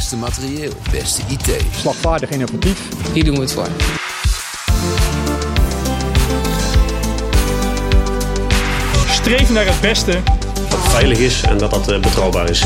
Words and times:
Beste 0.00 0.16
materieel, 0.16 0.72
beste 0.90 1.22
IT. 1.28 1.64
Slagvaardig 1.72 2.30
innovatief. 2.30 2.88
Hier 3.12 3.24
doen 3.24 3.34
we 3.34 3.40
het 3.40 3.52
voor. 3.52 3.68
Streef 9.06 9.50
naar 9.50 9.66
het 9.66 9.80
beste. 9.80 10.12
Dat 10.54 10.72
het 10.72 10.88
veilig 10.88 11.18
is 11.18 11.42
en 11.42 11.58
dat 11.58 11.70
dat 11.70 11.90
eh, 11.90 12.00
betrouwbaar 12.00 12.50
is. 12.50 12.64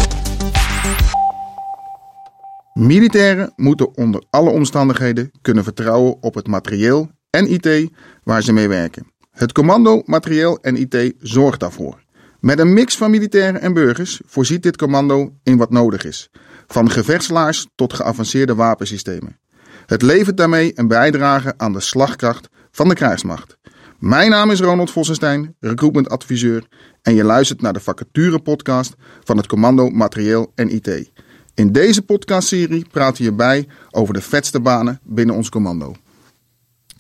Militairen 2.73 3.53
moeten 3.57 3.97
onder 3.97 4.23
alle 4.31 4.51
omstandigheden 4.51 5.31
kunnen 5.43 5.65
vertrouwen 5.65 6.23
op 6.23 6.35
het 6.35 6.47
materieel 6.47 7.11
en 7.31 7.51
IT 7.51 7.91
waar 8.23 8.43
ze 8.43 8.53
mee 8.53 8.69
werken. 8.69 9.07
Het 9.31 9.53
commando 9.53 10.03
materieel 10.05 10.59
en 10.63 10.77
IT 10.77 11.13
zorgt 11.19 11.61
daarvoor. 11.61 12.03
Met 12.41 12.59
een 12.59 12.73
mix 12.73 12.97
van 12.97 13.11
militairen 13.11 13.61
en 13.61 13.73
burgers 13.73 14.21
voorziet 14.27 14.63
dit 14.63 14.77
commando 14.77 15.33
in 15.43 15.57
wat 15.57 15.71
nodig 15.71 16.05
is. 16.05 16.31
Van 16.67 16.91
gevechtslaars 16.91 17.67
tot 17.75 17.93
geavanceerde 17.93 18.55
wapensystemen. 18.55 19.39
Het 19.87 20.03
levert 20.03 20.37
daarmee 20.37 20.73
een 20.75 20.89
bijdrage 20.89 21.55
aan 21.57 21.73
de 21.73 21.81
slagkracht 21.81 22.49
van 22.71 22.89
de 22.89 22.95
krijgsmacht. 22.95 23.57
Mijn 23.99 24.31
naam 24.31 24.51
is 24.51 24.61
Ronald 24.61 24.91
Vossenstein, 24.91 25.57
recruitment 25.61 26.09
adviseur 26.09 26.67
en 27.03 27.15
je 27.15 27.25
luistert 27.25 27.61
naar 27.61 27.73
de 27.73 27.81
vacature 27.81 28.39
podcast 28.39 28.95
van 29.25 29.37
het 29.37 29.47
commando 29.47 29.89
materieel 29.89 30.53
en 30.55 30.75
IT. 30.75 31.11
In 31.55 31.73
deze 31.73 32.03
podcastserie 32.03 32.87
praten 32.91 33.25
we 33.25 33.33
bij 33.33 33.69
over 33.91 34.15
de 34.15 34.21
vetste 34.21 34.61
banen 34.61 35.01
binnen 35.03 35.35
ons 35.35 35.49
commando. 35.49 35.95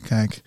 Kijk, 0.08 0.42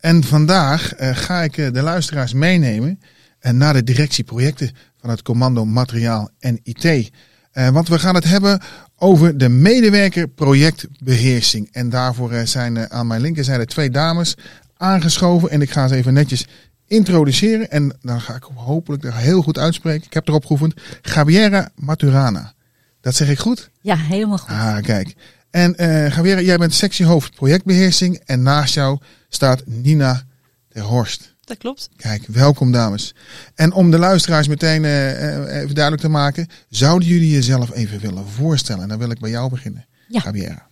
en 0.00 0.24
vandaag 0.24 0.94
eh, 0.94 1.16
ga 1.16 1.42
ik 1.42 1.56
eh, 1.56 1.72
de 1.72 1.82
luisteraars 1.82 2.32
meenemen 2.32 3.00
eh, 3.38 3.52
naar 3.52 3.72
de 3.72 3.82
directieprojecten 3.82 4.70
van 5.00 5.10
het 5.10 5.22
Commando 5.22 5.64
Materiaal 5.64 6.30
en 6.38 6.60
IT. 6.62 7.10
Eh, 7.58 7.68
want 7.68 7.88
we 7.88 7.98
gaan 7.98 8.14
het 8.14 8.24
hebben 8.24 8.60
over 8.96 9.38
de 9.38 9.48
medewerker 9.48 10.28
projectbeheersing. 10.28 11.68
En 11.72 11.88
daarvoor 11.88 12.32
eh, 12.32 12.46
zijn 12.46 12.76
eh, 12.76 12.84
aan 12.84 13.06
mijn 13.06 13.20
linkerzijde 13.20 13.64
twee 13.64 13.90
dames 13.90 14.36
aangeschoven. 14.76 15.50
En 15.50 15.62
ik 15.62 15.70
ga 15.70 15.88
ze 15.88 15.94
even 15.94 16.12
netjes 16.12 16.46
introduceren. 16.86 17.70
En 17.70 17.96
dan 18.00 18.20
ga 18.20 18.34
ik 18.34 18.42
hopelijk 18.54 19.04
er 19.04 19.16
heel 19.16 19.42
goed 19.42 19.58
uitspreken. 19.58 20.06
Ik 20.06 20.14
heb 20.14 20.28
erop 20.28 20.44
geoefend. 20.46 20.74
Gabriela 21.02 21.68
Maturana. 21.74 22.52
Dat 23.00 23.14
zeg 23.14 23.28
ik 23.28 23.38
goed? 23.38 23.70
Ja, 23.80 23.96
helemaal 23.96 24.38
goed. 24.38 24.50
Ah, 24.50 24.78
kijk. 24.82 25.14
En 25.50 25.74
Gabriela, 26.12 26.40
jij 26.40 26.56
bent 26.56 26.74
sectiehoofd 26.74 27.34
projectbeheersing. 27.34 28.20
En 28.24 28.42
naast 28.42 28.74
jou 28.74 28.98
staat 29.28 29.62
Nina 29.66 30.22
ter 30.68 30.82
Horst. 30.82 31.34
Dat 31.48 31.58
klopt. 31.58 31.88
Kijk, 31.96 32.26
welkom 32.26 32.72
dames. 32.72 33.14
En 33.54 33.72
om 33.72 33.90
de 33.90 33.98
luisteraars 33.98 34.48
meteen 34.48 34.84
eh, 34.84 35.10
eh, 35.10 35.62
even 35.62 35.74
duidelijk 35.74 36.02
te 36.02 36.08
maken, 36.08 36.48
zouden 36.68 37.08
jullie 37.08 37.30
jezelf 37.30 37.74
even 37.74 38.00
willen 38.00 38.26
voorstellen? 38.28 38.82
En 38.82 38.88
dan 38.88 38.98
wil 38.98 39.10
ik 39.10 39.20
bij 39.20 39.30
jou 39.30 39.50
beginnen. 39.50 39.86
Ja. 40.08 40.20
Gabriela. 40.20 40.66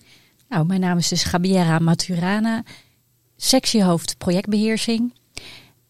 Nou, 0.48 0.66
mijn 0.66 0.80
naam 0.80 0.98
is 0.98 1.08
dus 1.08 1.24
Gabiera 1.24 1.78
Maturana, 1.78 2.62
sectiehoofd 3.36 4.19
projectbeheersing. 4.19 5.14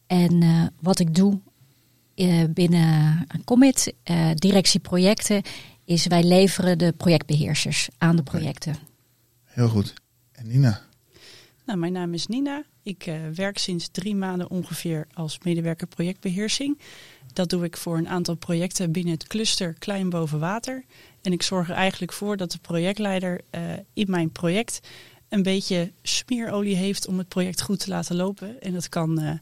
En 0.07 0.43
eh, 0.43 0.63
wat 0.81 0.99
ik 0.99 1.15
doe 1.15 1.41
eh, 2.15 2.45
binnen 2.51 3.27
Commit, 3.45 3.93
eh 4.03 4.31
directie 4.35 4.81
projecten, 4.81 5.43
is 5.85 6.07
wij 6.07 6.23
leveren 6.23 6.79
de 6.79 6.93
projectbeheersers 6.97 7.89
aan 7.99 8.17
de 8.17 8.23
projecten. 8.23 8.77
Heel 9.45 9.69
goed. 9.69 9.95
En 10.33 10.47
Nina. 10.47 10.86
Nou, 11.67 11.79
mijn 11.79 11.93
naam 11.93 12.15
is 12.15 12.27
Nina. 12.27 12.65
Ik 12.83 13.07
eh, 13.07 13.15
werk 13.35 13.59
sinds 13.59 13.89
drie 13.89 14.15
maanden 14.15 14.51
ongeveer 14.51 15.07
als 15.13 15.39
medewerker 15.43 15.87
projectbeheersing. 15.87 16.79
Dat 17.33 17.51
doe 17.51 17.65
ik 17.65 17.77
voor 17.77 17.99
een 17.99 18.09
aantal 18.09 18.35
projecten 18.35 18.93
binnen 18.93 19.13
het 19.13 19.27
cluster 19.27 19.75
Klein 19.79 20.11
Boven 20.11 20.39
Water. 20.39 20.85
En 21.23 21.33
ik 21.33 21.43
zorg 21.43 21.69
er 21.69 21.75
eigenlijk 21.75 22.13
voor 22.13 22.37
dat 22.37 22.53
de 22.53 22.59
projectleider 22.59 23.41
eh, 23.51 23.63
in 23.93 24.11
mijn 24.11 24.31
project 24.31 24.81
een 25.29 25.43
beetje 25.43 25.93
smeerolie 26.03 26.77
heeft 26.77 27.07
om 27.07 27.19
het 27.19 27.29
project 27.29 27.63
goed 27.63 27.81
te 27.81 27.91
laten 27.91 28.17
lopen. 28.17 28.61
En 28.61 28.73
dat 28.73 28.89
kan 28.89 29.21
eh, 29.21 29.33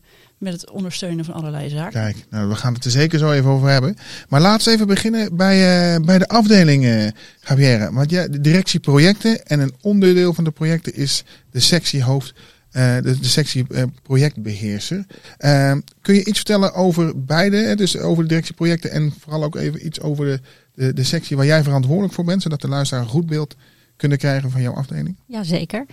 met 0.44 0.52
het 0.52 0.70
ondersteunen 0.70 1.24
van 1.24 1.34
allerlei 1.34 1.68
zaken. 1.68 1.92
Kijk, 1.92 2.16
nou, 2.30 2.48
we 2.48 2.55
gaan 2.55 2.74
het 2.74 2.84
er 2.84 2.90
zeker 2.90 3.18
zo 3.18 3.30
even 3.30 3.50
over 3.50 3.68
hebben. 3.68 3.96
Maar 4.28 4.40
laten 4.40 4.66
we 4.66 4.72
even 4.72 4.86
beginnen 4.86 5.36
bij, 5.36 5.94
eh, 5.94 6.00
bij 6.05 6.18
de 6.18 6.28
afdeling, 6.28 6.84
eh 6.84 7.06
Gabriela. 7.40 7.92
Want 7.92 8.10
ja, 8.10 8.28
de 8.28 8.40
directie 8.40 8.80
projecten 8.80 9.46
en 9.46 9.60
een 9.60 9.74
onderdeel 9.80 10.34
van 10.34 10.44
de 10.44 10.50
projecten 10.50 10.94
is 10.94 11.24
de 11.50 11.60
sectiehoofd, 11.60 12.34
eh 12.70 12.96
de, 12.96 13.18
de 13.20 13.28
sectie 13.28 13.64
eh, 13.68 13.83
projectbeheerser. 14.02 15.06
Eh, 15.36 15.77
kun 16.00 16.14
je 16.14 16.24
iets 16.24 16.38
vertellen 16.38 16.74
over 16.74 17.24
beide, 17.24 17.56
hè? 17.56 17.74
dus 17.74 17.98
over 17.98 18.22
de 18.22 18.28
directie 18.28 18.54
projecten 18.54 18.90
en 18.90 19.14
vooral 19.20 19.44
ook 19.44 19.56
even 19.56 19.86
iets 19.86 20.00
over 20.00 20.24
de, 20.24 20.40
de, 20.74 20.92
de 20.92 21.04
sectie 21.04 21.36
waar 21.36 21.46
jij 21.46 21.62
verantwoordelijk 21.62 22.14
voor 22.14 22.24
bent, 22.24 22.42
zodat 22.42 22.60
de 22.60 22.68
luisteraar 22.68 23.02
een 23.02 23.08
goed 23.08 23.27
beeld 23.27 23.56
kunnen 23.96 24.18
krijgen 24.18 24.50
van 24.50 24.62
jouw 24.62 24.74
afdeling? 24.74 25.16
Jazeker. 25.27 25.86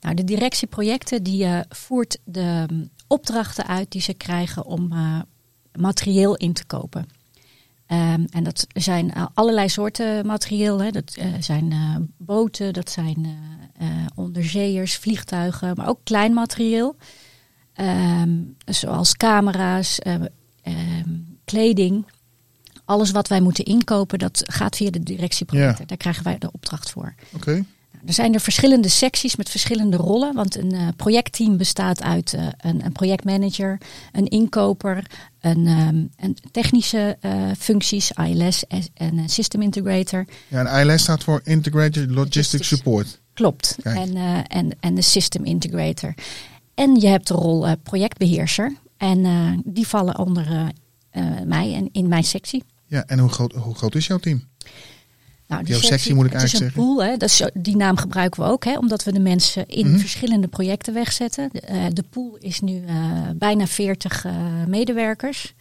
Nou, 0.00 0.14
de 0.14 0.24
directieprojecten 0.24 1.22
die 1.22 1.44
eh, 1.44 1.60
voert 1.68 2.18
de 2.24 2.66
opdrachten 3.08 3.66
uit 3.66 3.90
die 3.92 4.00
ze 4.00 4.14
krijgen 4.14 4.64
om 4.64 4.92
eh, 4.92 5.20
materieel 5.72 6.36
in 6.36 6.52
te 6.52 6.64
kopen. 6.64 7.08
Ehm, 7.86 8.24
en 8.30 8.44
dat 8.44 8.66
zijn 8.72 9.12
eh, 9.12 9.26
allerlei 9.34 9.68
soorten 9.68 10.26
materieel. 10.26 10.82
Hè. 10.82 10.90
Dat 10.90 11.14
eh, 11.14 11.26
zijn 11.40 11.74
boten, 12.16 12.72
dat 12.72 12.90
zijn 12.90 13.46
onderzeeërs, 14.14 14.96
vliegtuigen, 14.96 15.72
maar 15.76 15.88
ook 15.88 16.00
klein 16.04 16.32
materieel. 16.32 16.96
Ehm, 17.78 18.30
zoals 18.64 19.16
camera's, 19.16 19.98
eh, 19.98 20.14
ehm, 20.62 21.08
kleding. 21.44 22.06
Alles 22.84 23.10
wat 23.10 23.28
wij 23.28 23.40
moeten 23.40 23.64
inkopen, 23.64 24.18
dat 24.18 24.42
gaat 24.46 24.76
via 24.76 24.90
de 24.90 25.02
directieprojecten. 25.02 25.80
Ja. 25.80 25.86
Daar 25.86 25.96
krijgen 25.96 26.24
wij 26.24 26.38
de 26.38 26.52
opdracht 26.52 26.90
voor. 26.90 27.14
Oké. 27.34 27.64
Er 28.06 28.14
zijn 28.14 28.34
er 28.34 28.40
verschillende 28.40 28.88
secties 28.88 29.36
met 29.36 29.48
verschillende 29.48 29.96
rollen. 29.96 30.34
Want 30.34 30.56
een 30.56 30.72
eh, 30.72 30.88
projectteam 30.96 31.56
bestaat 31.56 32.02
uit 32.02 32.34
eh, 32.34 32.46
een, 32.58 32.92
projectmanager, 32.92 33.78
een 34.12 34.28
inkoper, 34.28 35.04
een, 35.40 35.66
ehm, 35.66 36.04
een 36.16 36.36
technische 36.50 37.16
eh, 37.20 37.50
functies, 37.58 38.10
ILS 38.10 38.64
en 38.66 39.18
een 39.18 39.28
system 39.28 39.62
integrator. 39.62 40.24
Ja, 40.48 40.64
en 40.64 40.88
ILS 40.88 41.02
staat 41.02 41.24
voor 41.24 41.40
Integrated 41.44 41.96
Logistic 42.10 42.16
Logistics. 42.16 42.68
Support. 42.68 43.20
Klopt. 43.34 43.76
Kijk. 43.82 43.96
En, 43.96 44.16
en, 44.46 44.76
en 44.80 44.94
de 44.94 45.02
system 45.02 45.44
integrator. 45.44 46.14
En 46.74 46.94
je 46.94 47.06
hebt 47.06 47.28
de 47.28 47.34
rol 47.34 47.66
eh, 47.66 47.72
projectbeheerser. 47.82 48.76
En 48.96 49.62
die 49.64 49.86
vallen 49.86 50.18
onder 50.18 50.72
mij 51.44 51.74
en 51.74 51.88
in 51.92 52.08
mijn 52.08 52.24
sectie. 52.24 52.62
Ja, 52.86 53.04
en 53.06 53.18
hoe 53.18 53.28
groot, 53.28 53.52
hoe 53.52 53.74
groot 53.74 53.94
is 53.94 54.06
jouw 54.06 54.18
team? 54.18 54.42
Nou, 55.48 55.64
Jouw 55.64 55.80
sectie 55.80 56.14
moet 56.14 56.26
ik 56.26 56.32
het 56.32 56.42
is 56.42 56.52
eigenlijk 56.52 56.76
een 56.76 56.84
pool, 56.84 57.04
hè? 57.04 57.16
Dat 57.16 57.28
is, 57.28 57.42
die 57.54 57.76
naam 57.76 57.96
gebruiken 57.96 58.42
we 58.42 58.48
ook, 58.48 58.64
hè? 58.64 58.78
omdat 58.78 59.04
we 59.04 59.12
de 59.12 59.20
mensen 59.20 59.66
in 59.68 59.88
Mhm. 59.90 59.98
verschillende 59.98 60.48
projecten 60.48 60.94
wegzetten. 60.94 61.48
De, 61.52 61.60
eh, 61.60 61.84
de 61.92 62.04
pool 62.10 62.36
is 62.40 62.60
nu 62.60 62.84
eh, 62.86 62.94
bijna 63.34 63.66
40 63.66 64.24
eh, 64.24 64.32
medewerkers. 64.66 65.54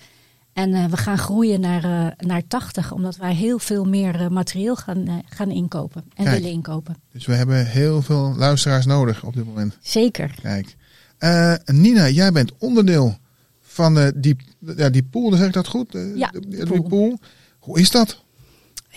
En 0.54 0.90
we 0.90 0.98
gaan 0.98 1.18
groeien 1.18 1.60
naar, 1.60 2.16
naar 2.18 2.42
80, 2.48 2.92
omdat 2.92 3.16
wij 3.18 3.34
heel 3.36 3.60
veel 3.60 3.86
meer 3.86 4.32
materieel 4.32 4.76
gaan, 4.76 5.24
gaan 5.30 5.52
inkopen 5.52 6.04
en 6.16 6.24
Kijk. 6.24 6.38
willen 6.38 6.52
inkopen. 6.54 6.96
Dus 7.12 7.26
we 7.26 7.34
hebben 7.34 7.66
heel 7.66 8.02
veel 8.02 8.34
luisteraars 8.38 8.86
nodig 8.86 9.24
op 9.24 9.34
dit 9.34 9.46
moment. 9.46 9.78
Zeker. 9.82 10.36
Kijk. 10.42 10.76
Nina, 11.66 12.10
jij 12.10 12.32
bent 12.32 12.52
onderdeel 12.58 13.18
van 13.62 14.12
die, 14.16 14.36
ja, 14.76 14.90
die 14.90 15.04
pool, 15.04 15.34
zeg 15.34 15.48
ik 15.48 15.54
dat 15.54 15.68
goed? 15.68 15.88
Ja, 16.16 16.28
de- 16.32 16.40
de 16.40 16.48
die 16.48 16.66
pool. 16.66 16.82
pool. 16.82 17.20
Hoe 17.60 17.80
is 17.80 17.92
dat? 17.92 18.24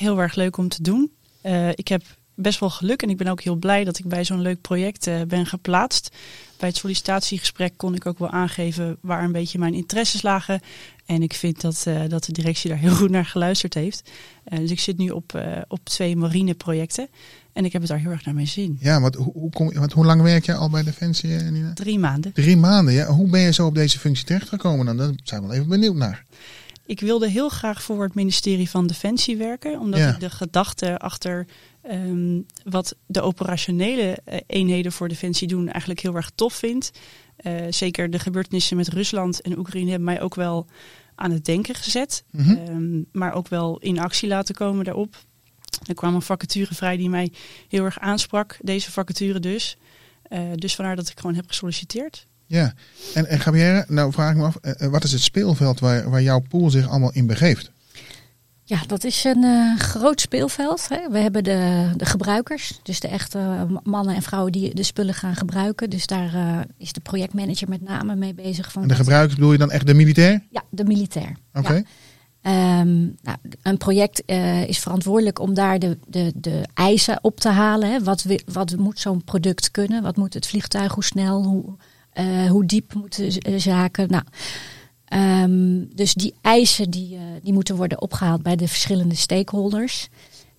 Heel 0.00 0.20
erg 0.20 0.34
leuk 0.34 0.56
om 0.56 0.68
te 0.68 0.82
doen. 0.82 1.10
Eh, 1.40 1.68
ik 1.68 1.88
heb 1.88 2.02
best 2.34 2.60
wel 2.60 2.70
geluk 2.70 3.02
en 3.02 3.10
ik 3.10 3.16
ben 3.16 3.26
ook 3.26 3.40
heel 3.40 3.54
blij 3.54 3.84
dat 3.84 3.98
ik 3.98 4.04
bij 4.04 4.24
zo'n 4.24 4.40
leuk 4.40 4.60
project 4.60 5.06
eh, 5.06 5.20
ben 5.28 5.46
geplaatst. 5.46 6.16
Bij 6.58 6.68
het 6.68 6.76
sollicitatiegesprek 6.76 7.72
kon 7.76 7.94
ik 7.94 8.06
ook 8.06 8.18
wel 8.18 8.30
aangeven 8.30 8.96
waar 9.00 9.24
een 9.24 9.32
beetje 9.32 9.58
mijn 9.58 9.74
interesses 9.74 10.22
lagen. 10.22 10.60
En 11.06 11.22
ik 11.22 11.34
vind 11.34 11.60
dat, 11.60 11.82
eh, 11.86 12.02
dat 12.08 12.24
de 12.24 12.32
directie 12.32 12.70
daar 12.70 12.78
heel 12.78 12.94
goed 12.94 13.10
naar 13.10 13.24
geluisterd 13.24 13.74
heeft. 13.74 14.10
Dus 14.44 14.70
ik 14.70 14.80
zit 14.80 14.98
nu 14.98 15.10
op, 15.10 15.42
op 15.68 15.80
twee 15.82 16.16
marine 16.16 16.54
projecten. 16.54 17.08
En 17.52 17.64
ik 17.64 17.72
heb 17.72 17.80
het 17.80 17.90
daar 17.90 18.00
heel 18.00 18.10
erg 18.10 18.24
naar 18.24 18.34
mijn 18.34 18.48
zin. 18.48 18.76
Ja, 18.80 19.00
wat, 19.00 19.14
hoe, 19.14 19.32
hoe, 19.32 19.50
kom, 19.50 19.72
hoe 19.94 20.04
lang 20.04 20.22
werk 20.22 20.44
je 20.44 20.54
al 20.54 20.70
bij 20.70 20.82
Defensie, 20.82 21.30
Nina? 21.30 21.72
Drie 21.72 21.98
maanden. 21.98 22.32
Drie 22.32 22.56
maanden, 22.56 22.94
ja. 22.94 23.06
Hoe 23.06 23.28
ben 23.28 23.40
je 23.40 23.52
zo 23.52 23.66
op 23.66 23.74
deze 23.74 23.98
functie 23.98 24.26
terechtgekomen 24.26 24.86
dan? 24.86 24.96
Daar 24.96 25.12
zijn 25.24 25.40
we 25.40 25.46
wel 25.46 25.56
even 25.56 25.68
benieuwd 25.68 25.96
naar. 25.96 26.24
Ik 26.90 27.00
wilde 27.00 27.28
heel 27.28 27.48
graag 27.48 27.82
voor 27.82 28.02
het 28.02 28.14
ministerie 28.14 28.70
van 28.70 28.86
Defensie 28.86 29.36
werken. 29.36 29.78
Omdat 29.78 30.00
Ja. 30.00 30.08
ik 30.12 30.20
de 30.20 30.30
gedachte 30.30 30.98
achter 30.98 31.46
ehm, 31.82 32.40
wat 32.64 32.96
de 33.06 33.20
operationele 33.20 34.18
eh, 34.24 34.38
eenheden 34.46 34.92
voor 34.92 35.08
Defensie 35.08 35.48
doen 35.48 35.68
eigenlijk 35.68 36.00
heel 36.00 36.14
erg 36.14 36.30
tof 36.34 36.54
vind. 36.54 36.90
Eh, 37.36 37.54
zeker 37.70 38.10
de 38.10 38.18
gebeurtenissen 38.18 38.76
met 38.76 38.88
Rusland 38.88 39.40
en 39.40 39.58
Oekraïne 39.58 39.88
hebben 39.90 40.08
mij 40.08 40.20
ook 40.20 40.34
wel 40.34 40.66
aan 41.14 41.30
het 41.30 41.44
denken 41.44 41.74
gezet. 41.74 42.24
Mhm. 42.30 42.50
Ehm, 42.56 43.02
maar 43.12 43.32
ook 43.34 43.48
wel 43.48 43.78
in 43.78 43.98
actie 43.98 44.28
laten 44.28 44.54
komen 44.54 44.84
daarop. 44.84 45.16
Er 45.86 45.94
kwam 45.94 46.14
een 46.14 46.22
vacature 46.22 46.74
vrij 46.74 46.96
die 46.96 47.08
mij 47.08 47.32
heel 47.68 47.84
erg 47.84 47.98
aansprak. 47.98 48.58
Deze 48.62 48.90
vacature 48.92 49.40
dus. 49.40 49.76
Eh, 50.22 50.40
dus 50.54 50.74
vandaar 50.74 50.96
dat 50.96 51.08
ik 51.08 51.20
gewoon 51.20 51.36
heb 51.36 51.48
gesolliciteerd. 51.48 52.26
Ja, 52.50 52.72
en, 53.14 53.26
en 53.26 53.40
Gabrielle, 53.40 53.84
nou 53.88 54.12
vraag 54.12 54.30
ik 54.30 54.36
me 54.36 54.44
af, 54.44 54.56
eh, 54.56 54.72
eh, 54.78 54.90
wat 54.90 55.04
is 55.04 55.12
het 55.12 55.20
speelveld 55.20 55.80
waar, 55.80 56.10
waar 56.10 56.22
jouw 56.22 56.40
pool 56.48 56.70
zich 56.70 56.88
allemaal 56.88 57.12
in 57.12 57.26
begeeft? 57.26 57.70
Ja, 58.64 58.80
dat 58.86 59.04
is 59.04 59.24
een 59.24 59.44
eh, 59.44 59.78
groot 59.78 60.20
speelveld. 60.20 60.88
Hè. 60.88 61.10
We 61.10 61.18
hebben 61.18 61.44
de, 61.44 61.90
de 61.96 62.04
gebruikers, 62.04 62.80
dus 62.82 63.00
de 63.00 63.08
echte 63.08 63.66
mannen 63.82 64.14
en 64.14 64.22
vrouwen 64.22 64.52
die 64.52 64.74
de 64.74 64.82
spullen 64.82 65.14
gaan 65.14 65.36
gebruiken. 65.36 65.90
Dus 65.90 66.06
daar 66.06 66.66
is 66.78 66.92
de 66.92 67.00
projectmanager 67.00 67.68
met 67.68 67.82
name 67.82 68.16
mee 68.16 68.34
bezig. 68.34 68.72
Van 68.72 68.82
En 68.82 68.88
de 68.88 68.94
gebruikers 68.94 69.34
bedoel 69.34 69.52
je 69.52 69.58
dan 69.58 69.70
echt 69.70 69.86
de 69.86 69.94
militair? 69.94 70.42
Ja, 70.50 70.62
de 70.70 70.84
militair. 70.84 71.36
Oké. 71.52 71.72
Ja. 71.72 71.82
Ehm, 72.42 72.98
nou, 73.22 73.36
een 73.62 73.76
project 73.76 74.22
is 74.66 74.78
verantwoordelijk 74.78 75.38
om 75.38 75.54
daar 75.54 75.78
de, 75.78 75.98
de, 76.06 76.32
de 76.34 76.62
eisen 76.74 77.18
op 77.22 77.40
te 77.40 77.48
halen. 77.48 77.90
Hè. 77.90 78.02
Wat, 78.02 78.24
wat 78.52 78.76
moet 78.76 78.98
zo'n 78.98 79.24
product 79.24 79.70
kunnen? 79.70 80.02
Wat 80.02 80.16
moet 80.16 80.34
het 80.34 80.46
vliegtuig? 80.46 80.94
Hoe 80.94 81.04
snel? 81.04 81.44
Hoe, 81.44 81.76
eh, 82.20 82.50
hoe 82.50 82.64
diep 82.66 82.94
moeten 82.94 83.26
eh, 83.38 83.58
zaken? 83.58 84.08
Nou, 84.08 84.22
ehm, 85.04 85.84
dus 85.96 86.14
die 86.14 86.34
eisen 86.40 86.90
die, 86.90 87.14
eh, 87.16 87.22
die 87.42 87.52
moeten 87.52 87.76
worden 87.76 88.00
opgehaald 88.00 88.42
bij 88.42 88.56
de 88.56 88.68
verschillende 88.68 89.14
stakeholders. 89.14 90.08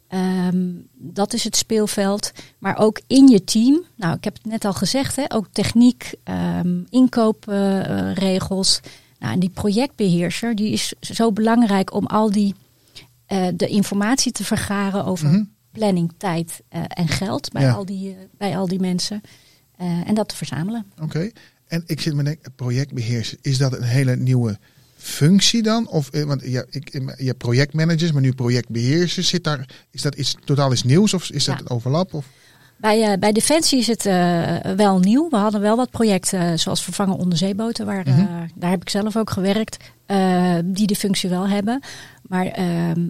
Ehm, 0.08 0.70
dat 0.94 1.34
is 1.34 1.44
het 1.44 1.56
speelveld. 1.56 2.32
Maar 2.60 2.78
ook 2.78 3.02
in 3.08 3.28
je 3.28 3.44
team. 3.44 3.84
Nou, 3.96 4.16
ik 4.16 4.24
heb 4.24 4.34
het 4.34 4.46
net 4.46 4.66
al 4.66 4.74
gezegd. 4.74 5.16
Hè, 5.16 5.24
ook 5.34 5.48
techniek, 5.52 6.14
ehm 6.24 6.80
inkoopregels. 6.90 8.80
Nou, 9.20 9.34
en 9.34 9.40
die 9.40 9.50
projectbeheerser 9.50 10.56
die 10.56 10.72
is 10.72 10.94
zo 11.00 11.32
belangrijk 11.32 11.94
om 11.94 12.06
al 12.06 12.32
die 12.32 12.56
de 13.56 13.68
informatie 13.68 14.32
te 14.32 14.44
vergaren 14.44 15.06
over 15.06 15.28
Mhm. 15.28 15.44
planning, 15.72 16.12
tijd 16.18 16.62
en 16.88 17.08
geld 17.08 17.52
bij, 17.52 17.62
Ja. 17.62 17.72
al 17.72 17.86
die, 17.86 18.18
bij 18.38 18.58
al 18.58 18.68
die 18.68 18.80
mensen. 18.80 19.22
Eh, 19.82 20.08
en 20.08 20.14
dat 20.14 20.30
te 20.30 20.36
verzamelen. 20.36 20.86
Oké. 21.02 21.30
En 21.68 21.84
ik 21.86 22.02
zit 22.02 22.14
me 22.14 22.24
denken, 22.24 22.52
projectbeheerser, 22.56 23.38
is 23.42 23.58
dat 23.58 23.74
een 23.74 23.84
hele 23.84 24.16
nieuwe 24.16 24.58
functie 24.98 25.62
dan? 25.62 25.88
Of, 25.88 26.10
eh, 26.10 26.24
want 26.24 26.42
ja, 26.46 26.64
ik, 26.70 26.92
je 27.18 27.26
hebt 27.26 27.38
projectmanagers, 27.38 28.12
maar 28.12 28.22
nu 28.22 28.34
projectbeheersers. 28.34 29.28
Zit 29.28 29.44
daar, 29.44 29.70
is 29.92 30.02
dat 30.02 30.16
iets 30.16 30.36
totaal 30.46 30.72
iets 30.72 30.84
nieuws 30.84 31.14
of 31.14 31.30
is 31.30 31.44
dat 31.46 31.56
Ja. 31.56 31.62
een 31.62 31.70
overlap? 31.70 32.14
Of? 32.14 32.26
Bij, 32.78 33.12
eh, 33.12 33.18
bij 33.20 33.32
Defensie 33.32 33.80
is 33.80 33.88
het 33.88 34.04
wel 34.76 35.00
nieuw. 35.00 35.30
We 35.30 35.38
hadden 35.38 35.62
wel 35.62 35.76
wat 35.76 35.90
projecten 35.92 36.60
zoals 36.60 36.84
vervangen 36.84 37.16
onderzeeboten. 37.18 37.86
Waar, 37.86 38.08
Mhm. 38.10 38.48
daar 38.56 38.70
heb 38.70 38.82
ik 38.82 38.90
zelf 38.90 39.18
ook 39.18 39.30
gewerkt. 39.30 39.78
die 40.66 40.88
de 40.88 40.96
functie 40.96 41.30
wel 41.30 41.48
hebben. 41.48 41.82
Maar 42.28 42.46
ehm, 42.46 43.10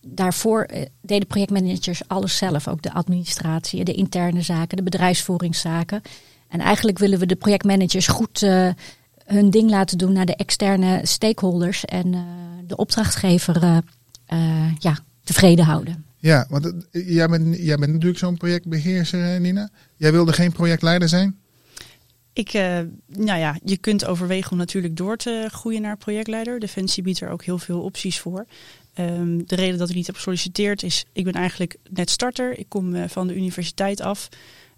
daarvoor 0.00 0.62
eh, 0.62 0.86
deden 1.00 1.26
projectmanagers 1.26 2.02
alles 2.06 2.36
zelf. 2.36 2.68
Ook 2.68 2.82
de 2.82 2.92
administratie, 2.92 3.84
de 3.84 3.94
interne 3.94 4.42
zaken, 4.42 4.76
de 4.76 4.82
bedrijfsvoeringszaken. 4.82 6.02
En 6.48 6.60
eigenlijk 6.60 6.98
willen 6.98 7.18
we 7.18 7.26
de 7.26 7.36
projectmanagers 7.36 8.06
goed 8.06 8.42
eh, 8.42 8.68
hun 9.24 9.50
ding 9.50 9.70
laten 9.70 9.98
doen 9.98 10.12
naar 10.12 10.26
de 10.26 10.36
externe 10.36 11.00
stakeholders. 11.02 11.84
En 11.84 12.14
eh, 12.14 12.20
de 12.66 12.76
opdrachtgever 12.76 13.62
eh, 13.62 13.78
eh, 14.26 14.74
ja, 14.78 14.98
tevreden 15.24 15.64
houden. 15.64 16.04
Ja, 16.20 16.46
want 16.48 16.72
jij, 16.90 17.28
bent, 17.28 17.56
jij 17.56 17.76
bent 17.76 17.92
natuurlijk 17.92 18.18
zo'n 18.18 18.36
projectbeheerser, 18.36 19.34
eh, 19.34 19.40
Nina. 19.40 19.68
Jij 19.96 20.12
wilde 20.12 20.32
geen 20.32 20.52
projectleider 20.52 21.08
zijn? 21.08 21.38
Ik, 22.32 22.52
eh, 22.52 22.78
nou 23.06 23.38
ja, 23.38 23.58
je 23.64 23.76
kunt 23.76 24.04
overwegen 24.04 24.52
om 24.52 24.58
natuurlijk 24.58 24.96
door 24.96 25.16
te 25.16 25.48
groeien 25.52 25.82
naar 25.82 25.96
projectleider. 25.96 26.60
Defensie 26.60 27.02
biedt 27.02 27.20
er 27.20 27.30
ook 27.30 27.44
heel 27.44 27.58
veel 27.58 27.80
opties 27.80 28.18
voor. 28.18 28.46
Ehm, 28.94 29.38
de 29.46 29.54
reden 29.54 29.78
dat 29.78 29.88
ik 29.88 29.94
niet 29.94 30.06
heb 30.06 30.16
gesolliciteerd 30.16 30.82
is, 30.82 31.04
ik 31.12 31.24
ben 31.24 31.32
eigenlijk 31.32 31.76
net 31.90 32.10
starter. 32.10 32.58
Ik 32.58 32.68
kom 32.68 32.94
eh, 32.94 33.08
van 33.08 33.26
de 33.26 33.36
universiteit 33.36 34.00
af. 34.00 34.28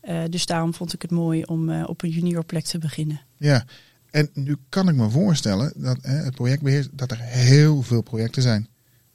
Eh, 0.03 0.23
dus 0.31 0.47
daarom 0.47 0.75
vond 0.75 0.93
ik 0.93 1.03
het 1.03 1.11
mooi 1.11 1.43
om 1.43 1.71
eh, 1.71 1.85
op 1.87 2.03
een 2.03 2.11
juniorplek 2.11 2.65
te 2.65 2.79
beginnen. 2.79 3.21
Ja. 3.37 3.65
En 4.11 4.31
nu 4.35 4.57
kan 4.69 4.89
ik 4.89 4.95
me 4.95 5.11
voorstellen 5.11 5.73
dat 5.77 5.99
hè, 6.01 6.15
het 6.15 6.35
projectbeheer, 6.35 6.89
dat 6.93 7.11
er 7.11 7.19
heel 7.21 7.83
veel 7.83 8.03
projecten 8.03 8.43
zijn. 8.43 8.69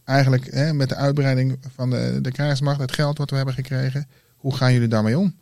Eigenlijk 0.04 0.54
hè, 0.54 0.74
met 0.74 0.90
de 0.90 0.96
uitbreiding 0.96 1.58
van 1.76 1.90
de, 1.90 2.20
de 2.22 2.32
krijgsmacht, 2.32 2.80
het 2.80 2.94
geld 2.94 3.18
wat 3.18 3.30
we 3.30 3.36
hebben 3.36 3.54
gekregen. 3.54 4.08
Hoe 4.36 4.56
gaan 4.56 4.74
jullie 4.74 4.88
daarmee 4.88 5.18
om? 5.18 5.36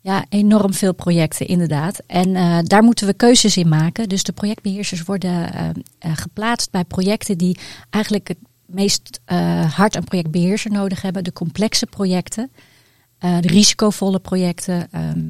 Ja, 0.00 0.24
enorm 0.28 0.74
veel 0.74 0.94
projecten 0.94 1.46
inderdaad. 1.46 2.02
En 2.06 2.36
eh, 2.36 2.58
daar 2.62 2.82
moeten 2.82 3.06
we 3.06 3.14
keuzes 3.14 3.56
in 3.56 3.68
maken. 3.68 4.08
Dus 4.08 4.22
de 4.22 4.32
projectbeheersers 4.32 5.02
worden 5.02 5.50
geplaatst 5.98 6.70
bij 6.70 6.84
projecten 6.84 7.38
die 7.38 7.58
eigenlijk 7.90 8.34
meest 8.74 9.20
eh, 9.24 9.72
hard 9.72 9.96
een 9.96 10.04
projectbeheerser 10.04 10.70
nodig 10.70 11.02
hebben. 11.02 11.24
De 11.24 11.32
complexe 11.32 11.86
projecten, 11.86 12.50
eh, 13.18 13.38
de 13.40 13.48
risicovolle 13.48 14.18
projecten. 14.18 14.88
ehm, 14.90 15.20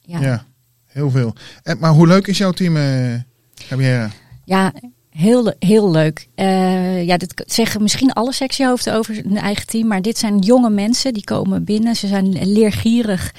ja. 0.00 0.20
Ja, 0.20 0.46
heel 0.86 1.10
veel. 1.10 1.34
En, 1.62 1.78
maar 1.78 1.90
hoe 1.92 2.06
leuk 2.06 2.26
is 2.26 2.38
jouw 2.38 2.52
team, 2.52 2.76
eh 2.76 3.14
Gabriella? 3.54 4.10
Ja, 4.44 4.72
heel, 5.10 5.54
heel 5.58 5.90
leuk. 5.90 6.28
Eh, 6.34 7.06
ja, 7.06 7.16
dit 7.16 7.42
zeggen 7.46 7.82
misschien 7.82 8.12
alle 8.12 8.32
sectiehoofden 8.32 8.94
over 8.94 9.14
hun 9.14 9.36
eigen 9.36 9.66
team. 9.66 9.86
Maar 9.86 10.02
dit 10.02 10.18
zijn 10.18 10.38
jonge 10.38 10.70
mensen 10.70 11.12
die 11.12 11.24
komen 11.24 11.64
binnen. 11.64 11.96
Ze 11.96 12.06
zijn 12.06 12.52
leergierig. 12.52 13.34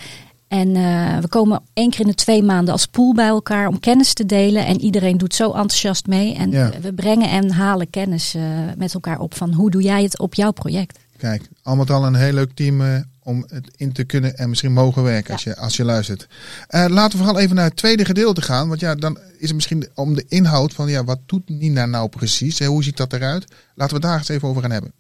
En 0.51 0.75
eh, 0.75 1.18
we 1.18 1.27
komen 1.27 1.62
één 1.74 1.89
keer 1.89 2.00
in 2.00 2.07
de 2.07 2.13
twee 2.13 2.44
maanden 2.44 2.74
als 2.74 2.86
pool 2.86 3.13
bij 3.13 3.27
elkaar 3.27 3.68
om 3.68 3.80
kennis 3.80 4.13
te 4.13 4.25
delen. 4.25 4.65
En 4.65 4.81
iedereen 4.81 5.18
doet 5.18 5.36
zo 5.36 5.45
enthousiast 5.45 6.07
mee. 6.07 6.36
En 6.36 6.51
Ja. 6.51 6.71
we 6.81 6.94
brengen 6.94 7.30
en 7.30 7.51
halen 7.51 7.89
kennis 7.89 8.36
eh, 8.36 8.42
met 8.77 8.94
elkaar 8.94 9.19
op 9.19 9.36
van 9.36 9.53
hoe 9.53 9.71
doe 9.71 9.81
jij 9.81 10.03
het 10.03 10.19
op 10.19 10.33
jouw 10.33 10.51
project. 10.51 11.00
Kijk, 11.18 11.50
al 11.63 11.75
met 11.75 11.89
al 11.89 12.06
een 12.06 12.15
heel 12.15 12.33
leuk 12.33 12.51
team 12.53 12.81
eh, 12.81 12.95
om 13.24 13.45
het 13.48 13.71
in 13.75 13.92
te 13.92 14.03
kunnen 14.03 14.38
en 14.38 14.50
misschien 14.50 14.74
mogen 14.74 15.03
werken 15.03 15.33
als, 15.33 15.44
je, 15.44 15.57
als 15.57 15.75
je 15.75 15.83
luistert. 15.83 16.27
Laten 16.69 17.18
we 17.18 17.24
vooral 17.24 17.39
even 17.39 17.56
naar 17.56 17.65
het 17.65 17.75
tweede 17.75 18.06
gedeelte 18.06 18.42
gaan. 18.42 18.68
Want 18.68 18.80
ja, 18.80 18.95
dan 18.95 19.18
is 19.38 19.48
het 19.48 19.56
misschien 19.56 19.88
om 19.95 20.15
de 20.15 20.25
inhoud 20.27 20.74
van 20.74 20.89
ja, 20.89 21.03
wat 21.03 21.19
doet 21.25 21.50
Nina 21.50 21.86
nou 21.86 22.09
precies? 22.09 22.59
Hè? 22.59 22.65
Hoe 22.65 22.83
ziet 22.83 22.98
dat 22.98 23.13
eruit? 23.13 23.45
Laten 23.75 23.95
we 23.95 24.01
daar 24.01 24.18
eens 24.18 24.30
even 24.30 24.48
over 24.48 24.62
gaan 24.62 24.71
hebben. 24.71 24.92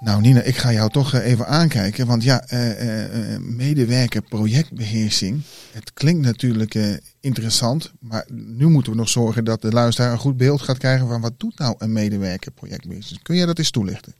Nou 0.00 0.20
Nina, 0.20 0.40
ik 0.40 0.56
ga 0.56 0.72
jou 0.72 0.90
toch 0.90 1.14
eh, 1.14 1.30
even 1.30 1.46
aankijken. 1.46 2.06
Want 2.06 2.22
ja, 2.22 2.40
eh, 2.42 3.38
medewerker 3.38 4.22
projectbeheersing. 4.22 5.42
Het 5.72 5.92
klinkt 5.92 6.26
natuurlijk 6.26 7.00
interessant. 7.20 7.92
Maar 8.00 8.26
nu 8.30 8.66
moeten 8.66 8.92
we 8.92 8.98
nog 8.98 9.08
zorgen 9.08 9.44
dat 9.44 9.62
de 9.62 9.72
luisteraar 9.72 10.12
een 10.12 10.18
goed 10.18 10.36
beeld 10.36 10.62
gaat 10.62 10.78
krijgen 10.78 11.08
van 11.08 11.20
wat 11.20 11.40
doet 11.40 11.58
nou 11.58 11.74
een 11.78 11.92
medewerker 11.92 12.52
projectbeheersing. 12.52 13.22
Kun 13.22 13.36
jij 13.36 13.46
dat 13.46 13.58
eens 13.58 13.70
toelichten? 13.70 14.14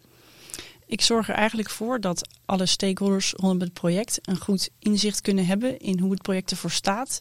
Ik 0.87 1.01
zorg 1.01 1.29
er 1.29 1.35
eigenlijk 1.35 1.71
voor 1.71 2.01
dat 2.01 2.29
alle 2.45 2.67
stakeholders 2.67 3.33
rondom 3.37 3.61
het 3.61 3.73
project 3.73 4.19
een 4.23 4.39
goed 4.39 4.71
inzicht 4.79 5.21
kunnen 5.21 5.47
hebben 5.47 5.79
in 5.79 5.99
hoe 5.99 6.11
het 6.11 6.23
project 6.23 6.51
ervoor 6.51 6.71
staat. 6.71 7.21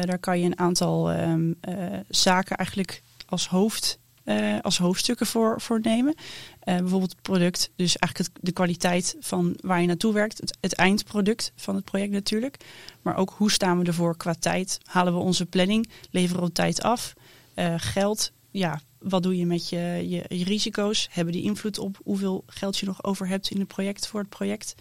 Daar 0.00 0.18
kan 0.18 0.40
je 0.40 0.46
een 0.46 0.58
aantal 0.58 1.10
ehm, 1.10 1.52
eh, 1.60 1.74
zaken 2.08 2.56
eigenlijk 2.56 3.02
als, 3.26 3.48
hoofd, 3.48 3.98
eh, 4.24 4.58
als 4.60 4.78
hoofdstukken 4.78 5.26
voor, 5.26 5.60
voor 5.60 5.80
nemen. 5.80 6.14
Eh, 6.60 6.76
bijvoorbeeld 6.76 7.10
het 7.10 7.22
product, 7.22 7.70
dus 7.76 7.96
eigenlijk 7.96 8.36
de 8.40 8.52
kwaliteit 8.52 9.16
van 9.20 9.56
waar 9.60 9.80
je 9.80 9.86
naartoe 9.86 10.12
werkt. 10.12 10.54
Het, 10.60 10.74
eindproduct 10.74 11.52
van 11.56 11.74
het 11.74 11.84
project 11.84 12.12
natuurlijk. 12.12 12.56
Maar 13.02 13.16
ook 13.16 13.34
hoe 13.36 13.50
staan 13.50 13.78
we 13.78 13.84
ervoor 13.84 14.16
qua 14.16 14.34
tijd? 14.34 14.78
Halen 14.84 15.12
we 15.12 15.18
onze 15.18 15.46
planning? 15.46 15.88
Leveren 16.10 16.44
we 16.44 16.52
tijd 16.52 16.82
af? 16.82 17.14
Eh, 17.54 17.74
geld, 17.76 18.32
ja, 18.50 18.80
wat 18.98 19.22
doe 19.22 19.36
je 19.36 19.46
met 19.46 19.68
je, 19.68 20.04
je, 20.08 20.24
je 20.36 20.44
risico's? 20.44 21.08
Hebben 21.10 21.32
die 21.32 21.42
invloed 21.42 21.78
op 21.78 22.00
hoeveel 22.04 22.44
geld 22.46 22.78
je 22.78 22.86
nog 22.86 23.04
over 23.04 23.28
hebt 23.28 23.50
in 23.50 23.58
het 23.58 23.68
project 23.68 24.06
voor 24.06 24.20
het 24.20 24.28
project? 24.28 24.74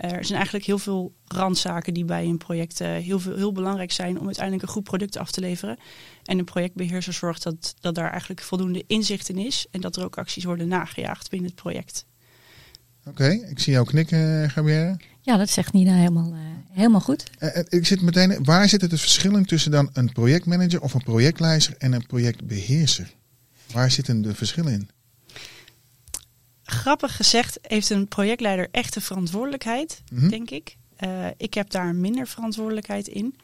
Eh, 0.00 0.12
er 0.12 0.24
zijn 0.24 0.36
eigenlijk 0.36 0.66
heel 0.66 0.78
veel 0.78 1.14
randzaken 1.24 1.94
die 1.94 2.04
bij 2.04 2.24
een 2.24 2.38
project 2.38 2.80
eh, 2.80 2.88
heel, 2.88 3.18
veel, 3.18 3.36
heel 3.36 3.52
belangrijk 3.52 3.92
zijn 3.92 4.18
om 4.18 4.26
uiteindelijk 4.26 4.64
een 4.66 4.72
goed 4.72 4.84
product 4.84 5.16
af 5.16 5.30
te 5.30 5.40
leveren. 5.40 5.78
En 6.24 6.38
een 6.38 6.44
projectbeheerser 6.44 7.12
zorgt 7.12 7.42
dat, 7.42 7.74
dat 7.80 7.94
daar 7.94 8.10
eigenlijk 8.10 8.40
voldoende 8.40 8.84
inzicht 8.86 9.28
in 9.28 9.38
is 9.38 9.66
en 9.70 9.80
dat 9.80 9.96
er 9.96 10.04
ook 10.04 10.18
acties 10.18 10.44
worden 10.44 10.68
nagejaagd 10.68 11.30
binnen 11.30 11.50
het 11.50 11.60
project. 11.60 12.06
Oké, 13.04 13.28
ik 13.28 13.58
zie 13.58 13.72
jou 13.72 13.86
knikken, 13.86 14.50
Gabrielle. 14.50 14.96
Ja, 15.20 15.36
dat 15.36 15.50
zegt 15.50 15.72
Nina 15.72 15.94
helemaal, 15.94 16.32
eh, 16.32 16.38
helemaal 16.70 17.00
goed. 17.00 17.24
Eh, 17.38 17.56
eh, 17.56 17.64
ik 17.68 17.86
zit 17.86 18.00
meteen, 18.00 18.44
waar 18.44 18.68
zit 18.68 18.80
het 18.80 19.00
verschil 19.00 19.36
in 19.36 19.44
tussen 19.44 19.70
dan 19.70 19.90
een 19.92 20.12
projectmanager 20.12 20.80
of 20.80 20.94
een 20.94 21.02
projectleider 21.02 21.74
en 21.78 21.92
een 21.92 22.06
projectbeheerser? 22.06 23.14
Waar 23.72 23.90
zitten 23.90 24.22
de 24.22 24.34
verschillen 24.34 24.72
in? 24.72 24.88
Grappig 26.70 27.16
gezegd 27.16 27.58
heeft 27.62 27.90
een 27.90 28.08
projectleider 28.08 28.68
echt 28.70 28.96
een 28.96 29.02
verantwoordelijkheid, 29.02 30.02
Mhm. 30.12 30.28
denk 30.28 30.50
ik. 30.50 30.76
Eh, 30.96 31.26
ik 31.36 31.54
heb 31.54 31.70
daar 31.70 31.94
minder 31.94 32.26
verantwoordelijkheid 32.26 33.08
in. 33.08 33.36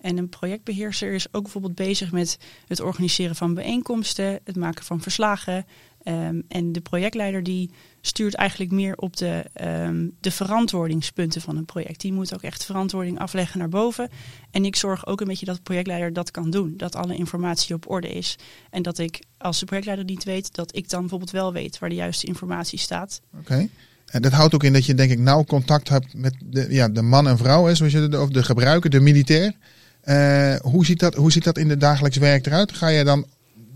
En 0.00 0.16
een 0.16 0.28
projectbeheerser 0.28 1.12
is 1.12 1.32
ook 1.32 1.42
bijvoorbeeld 1.42 1.74
bezig 1.74 2.12
met 2.12 2.38
het 2.66 2.80
organiseren 2.80 3.36
van 3.36 3.54
bijeenkomsten, 3.54 4.40
het 4.44 4.56
maken 4.56 4.84
van 4.84 5.00
verslagen. 5.00 5.66
Ehm, 6.02 6.40
en 6.48 6.72
de 6.72 6.80
projectleider 6.80 7.42
die 7.42 7.70
stuurt 8.00 8.34
eigenlijk 8.34 8.70
meer 8.70 8.96
op 8.96 9.16
de, 9.16 9.44
ehm, 9.52 10.08
de 10.20 10.30
verantwoordingspunten 10.30 11.40
van 11.40 11.56
een 11.56 11.64
project. 11.64 12.00
Die 12.00 12.12
moet 12.12 12.34
ook 12.34 12.42
echt 12.42 12.64
verantwoording 12.64 13.18
afleggen 13.18 13.58
naar 13.58 13.68
boven. 13.68 14.08
En 14.50 14.64
ik 14.64 14.76
zorg 14.76 15.06
ook 15.06 15.20
een 15.20 15.26
beetje 15.26 15.46
dat 15.46 15.56
de 15.56 15.62
projectleider 15.62 16.12
dat 16.12 16.30
kan 16.30 16.50
doen. 16.50 16.74
Dat 16.76 16.96
alle 16.96 17.16
informatie 17.16 17.74
op 17.74 17.90
orde 17.90 18.08
is. 18.08 18.36
En 18.70 18.82
dat 18.82 18.98
ik, 18.98 19.24
als 19.38 19.58
de 19.58 19.64
projectleider 19.64 20.06
niet 20.06 20.24
weet, 20.24 20.54
dat 20.54 20.76
ik 20.76 20.88
dan 20.88 21.00
bijvoorbeeld 21.00 21.30
wel 21.30 21.52
weet 21.52 21.78
waar 21.78 21.88
de 21.88 21.94
juiste 21.94 22.26
informatie 22.26 22.78
staat. 22.78 23.20
Oké. 23.38 23.68
En 24.06 24.22
dat 24.22 24.32
houdt 24.32 24.54
ook 24.54 24.64
in 24.64 24.72
dat 24.72 24.86
je 24.86 24.94
denk 24.94 25.10
ik 25.10 25.18
nauw 25.18 25.44
contact 25.44 25.88
hebt 25.88 26.14
met 26.14 26.34
de, 26.44 26.66
ja, 26.68 26.88
de 26.88 27.02
man 27.02 27.28
en 27.28 27.38
vrouw, 27.38 27.64
hè, 27.64 27.74
zoals 27.74 27.92
je 27.92 28.08
de, 28.08 28.20
of 28.20 28.28
de 28.28 28.42
gebruiker, 28.42 28.90
de 28.90 29.00
militair. 29.00 29.52
Eh, 30.00 30.54
hoe, 30.56 30.84
ziet 30.84 30.98
dat, 30.98 31.14
hoe 31.14 31.32
ziet 31.32 31.44
dat 31.44 31.58
in 31.58 31.70
het 31.70 31.80
dagelijks 31.80 32.16
werk 32.16 32.46
eruit? 32.46 32.72
Ga 32.72 32.88
je 32.88 33.04
dan 33.04 33.26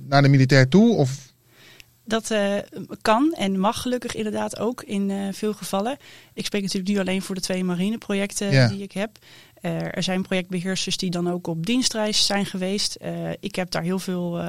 naar 0.09 0.23
de 0.23 0.29
militair 0.29 0.69
toe? 0.69 0.95
Of 0.95 1.34
Dat 2.05 2.31
eh, 2.31 2.55
kan 3.03 3.33
en 3.33 3.59
mag 3.59 3.83
gelukkig 3.83 4.15
inderdaad 4.15 4.59
ook 4.59 4.83
in 4.83 5.11
eh, 5.11 5.19
veel 5.33 5.53
gevallen. 5.55 5.97
Ik 6.35 6.45
spreek 6.47 6.63
natuurlijk 6.63 6.93
nu 6.93 6.99
alleen 6.99 7.23
voor 7.23 7.35
de 7.35 7.41
twee 7.41 7.65
marineprojecten 7.65 8.53
Ja. 8.53 8.69
die 8.69 8.83
ik 8.83 8.93
heb. 8.93 9.19
Eh, 9.61 9.97
er 9.97 10.03
zijn 10.03 10.23
projectbeheersers 10.23 10.97
die 10.97 11.11
dan 11.11 11.31
ook 11.31 11.47
op 11.47 11.67
dienstreis 11.67 12.27
zijn 12.27 12.47
geweest. 12.47 12.99
Ik 13.41 13.55
heb 13.55 13.71
daar 13.71 13.83
heel 13.83 13.99
veel, 13.99 14.41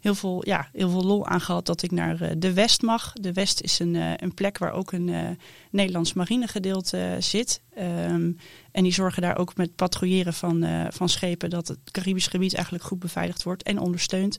heel, 0.00 0.14
veel, 0.14 0.42
ja, 0.46 0.68
heel 0.72 0.90
veel 0.90 1.04
lol 1.04 1.26
aan 1.26 1.40
gehad 1.40 1.66
dat 1.66 1.82
ik 1.82 1.90
naar 1.90 2.38
de 2.38 2.52
West 2.52 2.82
mag. 2.82 3.12
De 3.12 3.32
West 3.32 3.60
is 3.60 3.78
een, 3.78 3.94
een 4.22 4.34
plek 4.34 4.58
waar 4.58 4.72
ook 4.72 4.92
een 4.92 5.38
Nederlands 5.70 6.12
marinegedeelte 6.12 7.16
zit. 7.18 7.60
Ehm, 7.74 8.30
en 8.72 8.82
die 8.82 8.92
zorgen 8.92 9.22
daar 9.22 9.38
ook 9.38 9.56
met 9.56 9.76
patrouilleren 9.76 10.34
van, 10.34 10.66
van 10.90 11.08
schepen 11.08 11.50
dat 11.50 11.68
het 11.68 11.78
Caribisch 11.90 12.26
gebied 12.26 12.54
eigenlijk 12.54 12.84
goed 12.84 12.98
beveiligd 12.98 13.42
wordt 13.42 13.62
en 13.62 13.78
ondersteunt. 13.78 14.38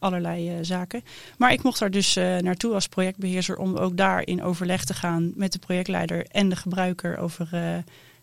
Allerlei 0.00 0.48
eh, 0.48 0.54
zaken. 0.60 1.02
Maar 1.38 1.52
ik 1.52 1.62
mocht 1.62 1.78
daar 1.78 1.90
dus 1.90 2.16
eh, 2.16 2.36
naartoe 2.36 2.74
als 2.74 2.88
projectbeheerser 2.88 3.56
om 3.56 3.76
ook 3.76 3.96
daar 3.96 4.26
in 4.26 4.42
overleg 4.42 4.84
te 4.84 4.94
gaan 4.94 5.32
met 5.34 5.52
de 5.52 5.58
projectleider 5.58 6.26
en 6.26 6.48
de 6.48 6.56
gebruiker 6.56 7.18
over 7.18 7.48
eh, 7.52 7.60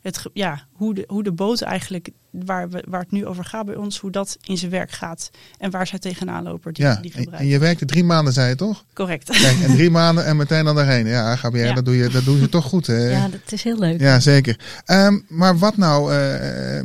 het, 0.02 0.24
ja, 0.34 0.62
hoe, 0.74 0.94
de, 0.94 1.04
hoe 1.08 1.24
de 1.24 1.32
boot 1.32 1.62
eigenlijk, 1.62 2.10
waar, 2.32 2.70
we, 2.70 2.84
waar 2.88 3.00
het 3.02 3.12
nu 3.12 3.26
over 3.26 3.44
gaat 3.46 3.66
bij 3.66 3.76
ons, 3.76 4.00
hoe 4.00 4.12
dat 4.12 4.38
in 4.44 4.58
zijn 4.58 4.72
werk 4.72 4.92
gaat 4.92 5.30
en 5.58 5.72
waar 5.72 5.88
zij 5.88 6.00
tegenaan 6.00 6.44
lopen 6.44 6.74
die, 6.74 6.86
ja, 6.86 6.96
die 6.96 7.04
en, 7.04 7.18
gebruiken. 7.18 7.40
en 7.40 7.48
je 7.48 7.60
werkte 7.60 7.86
drie 7.86 8.04
maanden, 8.04 8.34
zei 8.34 8.50
je 8.50 8.56
toch? 8.56 8.86
Correct. 8.94 9.30
Kijk, 9.42 9.60
en 9.62 9.76
drie 9.76 9.90
maanden 9.90 10.26
en 10.26 10.38
meteen 10.38 10.66
dan 10.66 10.76
daarheen. 10.76 11.08
Ja, 11.08 11.36
Gabriel, 11.36 11.66
Ja. 11.66 11.74
dat, 11.74 11.86
doe 11.86 11.96
je, 11.96 12.10
dat 12.10 12.26
doen 12.26 12.38
ze 12.40 12.50
toch 12.50 12.66
goed. 12.66 12.88
Hè? 12.88 13.10
Ja, 13.10 13.28
dat 13.28 13.52
is 13.52 13.64
heel 13.64 13.80
leuk. 13.80 14.00
Ja, 14.00 14.20
zeker. 14.20 14.60
Ehm, 14.86 15.20
maar 15.28 15.58
wat 15.58 15.78
nou, 15.78 16.14
eh, 16.14 16.80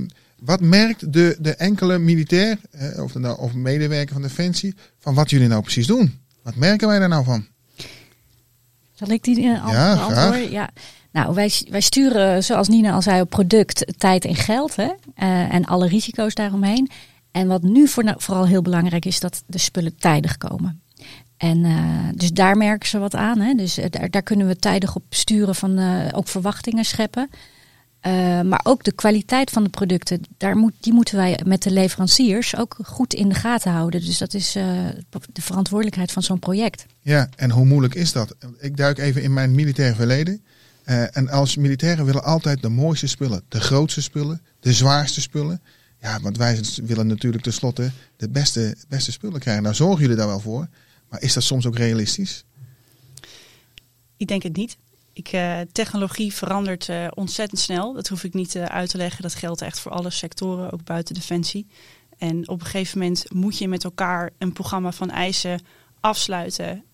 wat 0.45 0.61
merkt 0.61 1.13
de, 1.13 1.37
de 1.41 1.55
enkele 1.55 1.99
militair 1.99 2.59
eh, 2.71 3.03
of, 3.03 3.13
de, 3.13 3.19
nou- 3.19 3.39
of 3.39 3.55
medewerker 3.55 4.13
van 4.13 4.23
Defensie 4.23 4.75
van 4.99 5.15
wat 5.15 5.31
jullie 5.31 5.49
nou 5.49 5.63
precies 5.63 5.87
doen? 5.87 6.21
Wat 6.43 6.55
merken 6.55 6.89
wij 6.89 6.99
daar 6.99 7.09
nou 7.09 7.25
van? 7.25 7.47
Zal 8.93 9.09
ik 9.09 9.23
die 9.23 9.49
al 9.49 9.71
Ja, 9.73 9.95
beantwoorden? 9.95 10.51
Ja. 10.51 10.71
Nou, 11.13 11.35
wij, 11.35 11.53
wij 11.69 11.81
sturen, 11.81 12.45
zoals 12.45 12.69
Nina 12.69 12.93
al 12.93 13.03
zei, 13.03 13.21
op 13.21 13.31
product, 13.31 13.93
tijd 13.99 14.25
en 14.25 14.35
geld. 14.35 14.77
Hè? 14.77 14.91
Eh, 15.15 15.55
en 15.55 15.65
alle 15.65 15.89
risico's 15.89 16.35
daaromheen. 16.35 16.91
En 17.31 17.47
wat 17.47 17.63
nu 17.63 17.89
voor, 17.89 18.15
vooral 18.17 18.47
heel 18.47 18.63
belangrijk 18.63 19.05
is, 19.05 19.21
dat 19.21 19.43
de 19.47 19.59
spullen 19.59 19.97
tijdig 19.97 20.37
komen. 20.37 20.83
En 21.37 21.67
dus 22.15 22.33
daar 22.33 22.57
merken 22.57 22.89
ze 22.89 22.99
wat 22.99 23.15
aan. 23.15 23.41
Hè? 23.41 23.55
Dus 23.55 23.79
daar, 23.91 24.11
daar 24.11 24.23
kunnen 24.23 24.47
we 24.47 24.57
tijdig 24.57 24.95
op 24.95 25.03
sturen 25.09 25.55
van 25.55 25.79
ook 26.13 26.29
verwachtingen 26.29 26.85
scheppen. 26.85 27.29
Eh, 28.03 28.41
maar 28.41 28.61
ook 28.63 28.85
de 28.85 28.93
kwaliteit 28.93 29.51
van 29.51 29.65
de 29.65 29.71
producten, 29.71 30.21
daar 30.37 30.57
moet, 30.57 30.73
die 30.81 30.93
moeten 30.93 31.17
wij 31.17 31.41
met 31.45 31.63
de 31.63 31.71
leveranciers 31.71 32.57
ook 32.57 32.77
goed 32.85 33.15
in 33.15 33.29
de 33.29 33.35
gaten 33.35 33.73
houden. 33.73 34.05
Dus 34.05 34.19
dat 34.19 34.35
is 34.35 34.57
eh, 34.57 34.65
de 35.33 35.43
verantwoordelijkheid 35.43 36.13
van 36.13 36.23
zo'n 36.23 36.39
project. 36.39 36.87
Ja, 37.01 37.29
en 37.37 37.51
hoe 37.51 37.65
moeilijk 37.65 37.95
is 37.95 38.13
dat? 38.13 38.37
Ik 38.59 38.77
duik 38.77 38.99
even 38.99 39.23
in 39.23 39.33
mijn 39.33 39.55
militair 39.55 39.95
verleden. 39.95 40.43
Eh, 40.85 41.17
en 41.17 41.29
als 41.29 41.57
militairen 41.57 42.05
willen 42.05 42.25
altijd 42.25 42.63
de 42.63 42.69
mooiste 42.69 43.07
spullen, 43.07 43.43
de 43.49 43.61
grootste 43.61 44.03
spullen, 44.03 44.41
de 44.61 44.73
zwaarste 44.73 45.21
spullen. 45.21 45.61
Ja, 46.01 46.21
want 46.21 46.37
wij 46.37 46.61
willen 46.83 47.07
natuurlijk 47.07 47.43
tenslotte 47.43 47.91
de 48.17 48.29
beste, 48.29 48.77
beste 48.89 49.13
spullen 49.13 49.41
krijgen. 49.41 49.63
Nou 49.63 49.75
zorgen 49.75 50.01
jullie 50.01 50.17
daar 50.17 50.27
wel 50.27 50.41
voor. 50.41 50.69
Maar 51.09 51.23
is 51.23 51.33
dat 51.33 51.43
soms 51.43 51.67
ook 51.67 51.77
realistisch? 51.77 52.45
Ik 54.17 54.27
denk 54.27 54.43
het 54.43 54.57
niet. 54.57 54.77
Ik, 55.13 55.29
eh, 55.29 55.61
technologie 55.73 56.35
verandert 56.35 56.89
eh, 56.89 57.07
ontzettend 57.15 57.61
snel. 57.61 57.93
Dat 57.93 58.09
hoef 58.09 58.25
ik 58.25 58.35
niet 58.35 58.55
eh, 58.55 58.65
uit 58.65 58.91
te 58.91 58.97
leggen. 58.97 59.23
Dat 59.23 59.35
geldt 59.35 59.63
echt 59.63 59.81
voor 59.81 59.93
alle 59.93 60.11
sectoren, 60.11 60.73
ook 60.73 60.85
buiten 60.85 61.15
defensie. 61.15 61.67
En 62.19 62.49
op 62.49 62.61
een 62.61 62.67
gegeven 62.67 62.99
moment 62.99 63.33
moet 63.33 63.59
je 63.59 63.69
met 63.69 63.85
elkaar 63.85 64.31
een 64.39 64.53
programma 64.53 64.93
van 64.93 65.11
eisen 65.11 65.61
afsluiten. 66.01 66.85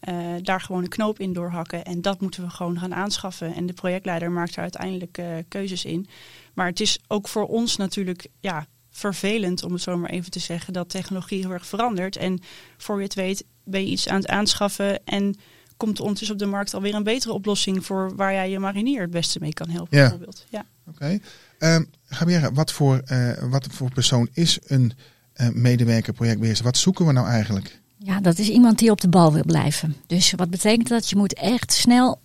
daar 0.43 0.61
gewoon 0.61 0.83
een 0.83 0.89
knoop 0.89 1.19
in 1.19 1.33
doorhakken. 1.33 1.85
En 1.85 2.03
dat 2.03 2.21
moeten 2.21 2.43
we 2.43 2.51
gewoon 2.51 2.79
gaan 2.79 2.95
aanschaffen. 2.95 3.55
En 3.55 3.67
de 3.67 3.73
projectleider 3.73 4.31
maakt 4.31 4.55
daar 4.55 4.63
uiteindelijk 4.63 5.23
keuzes 5.49 5.85
in. 5.85 6.09
Maar 6.55 6.67
het 6.67 6.81
is 6.81 6.99
ook 7.07 7.29
voor 7.29 7.47
ons 7.47 7.77
natuurlijk 7.77 8.27
ja, 8.41 8.67
vervelend, 8.91 9.65
om 9.65 9.73
het 9.73 9.83
zo 9.83 9.97
maar 9.97 10.11
even 10.11 10.31
te 10.31 10.39
zeggen, 10.39 10.73
dat 10.73 10.89
technologie 10.89 11.41
heel 11.41 11.51
erg 11.51 11.67
verandert. 11.67 12.17
En 12.17 12.41
voor 12.77 12.97
je 12.97 13.03
het 13.03 13.15
weet 13.15 13.45
ben 13.65 13.81
je 13.81 13.91
iets 13.91 14.09
aan 14.09 14.21
het 14.21 14.29
aanschaffen 14.29 15.05
en 15.05 15.37
komt 15.79 15.97
er 15.97 16.03
ondertussen 16.03 16.37
op 16.37 16.43
de 16.43 16.49
markt 16.49 16.75
alweer 16.75 16.95
een 16.95 17.03
betere 17.03 17.33
oplossing 17.33 17.87
voor 17.87 18.17
waar 18.17 18.33
jij 18.33 18.51
je 18.51 18.59
marinier 18.59 19.01
het 19.01 19.11
beste 19.11 19.39
mee 19.41 19.53
kan 19.53 19.69
helpen. 19.69 19.97
Ja. 19.97 20.03
Bijvoorbeeld. 20.03 20.45
Ja. 20.49 20.65
Oké. 20.89 21.19
Ehm 21.59 21.83
Gabriella, 22.09 22.53
wat 22.53 22.73
voor, 22.73 22.99
eh, 23.05 23.33
wat 23.51 23.67
voor 23.71 23.91
persoon 23.93 24.29
is 24.33 24.59
een 24.67 24.93
eh, 25.33 25.49
medewerker 25.49 26.13
projectbeheerser? 26.13 26.65
Wat 26.65 26.77
zoeken 26.77 27.07
we 27.07 27.13
nou 27.13 27.29
eigenlijk? 27.29 27.81
Ja, 27.99 28.21
dat 28.21 28.39
is 28.39 28.49
iemand 28.49 28.79
die 28.79 28.91
op 28.91 29.01
de 29.01 29.09
bal 29.09 29.33
wil 29.33 29.43
blijven. 29.47 29.97
Dus 30.07 30.33
wat 30.37 30.51
betekent 30.51 30.89
dat? 30.89 31.11
Je 31.11 31.17
moet 31.17 31.35
echt 31.35 31.73
snel 31.73 32.21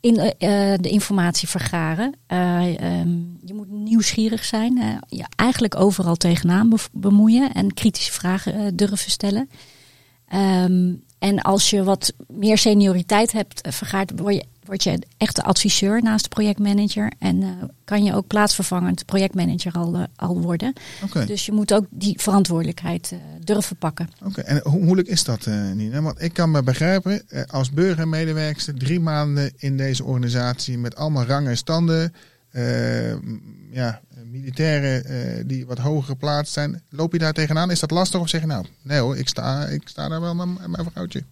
in 0.00 0.16
eh, 0.18 0.28
de 0.80 0.88
informatie 0.88 1.48
vergaren. 1.48 2.14
Eh, 2.26 2.80
ehm, 2.80 3.08
je 3.44 3.54
moet 3.54 3.70
nieuwsgierig 3.70 4.44
zijn. 4.44 5.00
je 5.08 5.24
eigenlijk 5.36 5.76
overal 5.80 6.16
tegenaan 6.16 6.68
be- 6.68 6.76
bemoeien 6.92 7.52
en 7.52 7.74
kritische 7.74 8.12
vragen 8.12 8.76
durven 8.76 9.10
stellen. 9.10 9.48
Ehm, 10.28 10.94
en 11.18 11.42
als 11.42 11.70
je 11.70 11.84
wat 11.84 12.12
meer 12.28 12.58
senioriteit 12.58 13.32
hebt 13.32 13.60
eh, 13.60 13.72
vergaard, 13.72 14.12
word 14.16 14.34
je, 14.34 14.44
word 14.64 14.82
je 14.82 14.98
echt 15.16 15.36
de 15.36 15.42
adviseur 15.42 16.02
naast 16.02 16.22
de 16.22 16.28
projectmanager. 16.28 17.12
En 17.18 17.42
eh, 17.42 17.48
kan 17.84 18.04
je 18.04 18.14
ook 18.14 18.26
plaatsvervangend 18.26 19.04
projectmanager 19.04 19.72
al, 19.72 19.94
eh, 19.94 20.02
al 20.16 20.40
worden. 20.40 20.72
Dus 21.26 21.46
je 21.46 21.52
moet 21.52 21.74
ook 21.74 21.86
die 21.90 22.20
verantwoordelijkheid 22.20 23.14
durven 23.44 23.76
pakken. 23.76 24.08
Oké, 24.24 24.40
en 24.40 24.60
hoe 24.62 24.80
moeilijk 24.80 25.08
is 25.08 25.24
dat, 25.24 25.46
Nina? 25.74 26.02
Want 26.02 26.22
ik 26.22 26.32
kan 26.32 26.50
me 26.50 26.62
begrijpen, 26.62 27.22
als 27.46 27.70
burgermedewerkster, 27.70 28.74
drie 28.74 29.00
maanden 29.00 29.52
in 29.56 29.76
deze 29.76 30.04
organisatie 30.04 30.78
met 30.78 30.96
allemaal 30.96 31.24
rangen 31.24 31.50
en 31.50 31.56
standen, 31.56 32.12
ja, 33.70 34.00
militairen 34.30 35.04
eh, 35.04 35.42
die 35.46 35.66
wat 35.66 35.78
hoger 35.78 36.04
geplaatst 36.04 36.52
zijn. 36.52 36.82
Loop 36.90 37.12
je 37.12 37.18
daar 37.18 37.32
tegenaan? 37.32 37.70
Is 37.70 37.80
dat 37.80 37.90
lastig 37.90 38.20
of 38.20 38.28
zeg 38.28 38.40
je 38.40 38.46
nou, 38.46 38.66
nee 38.82 38.98
hoor, 38.98 39.16
ik 39.16 39.28
sta, 39.28 39.66
ik 39.66 39.82
sta 39.88 40.08
daar 40.08 40.20
wel 40.20 40.34
met 40.34 40.46
m- 40.46 40.70
mijn 40.70 40.90
vrouwtje? 40.92 41.22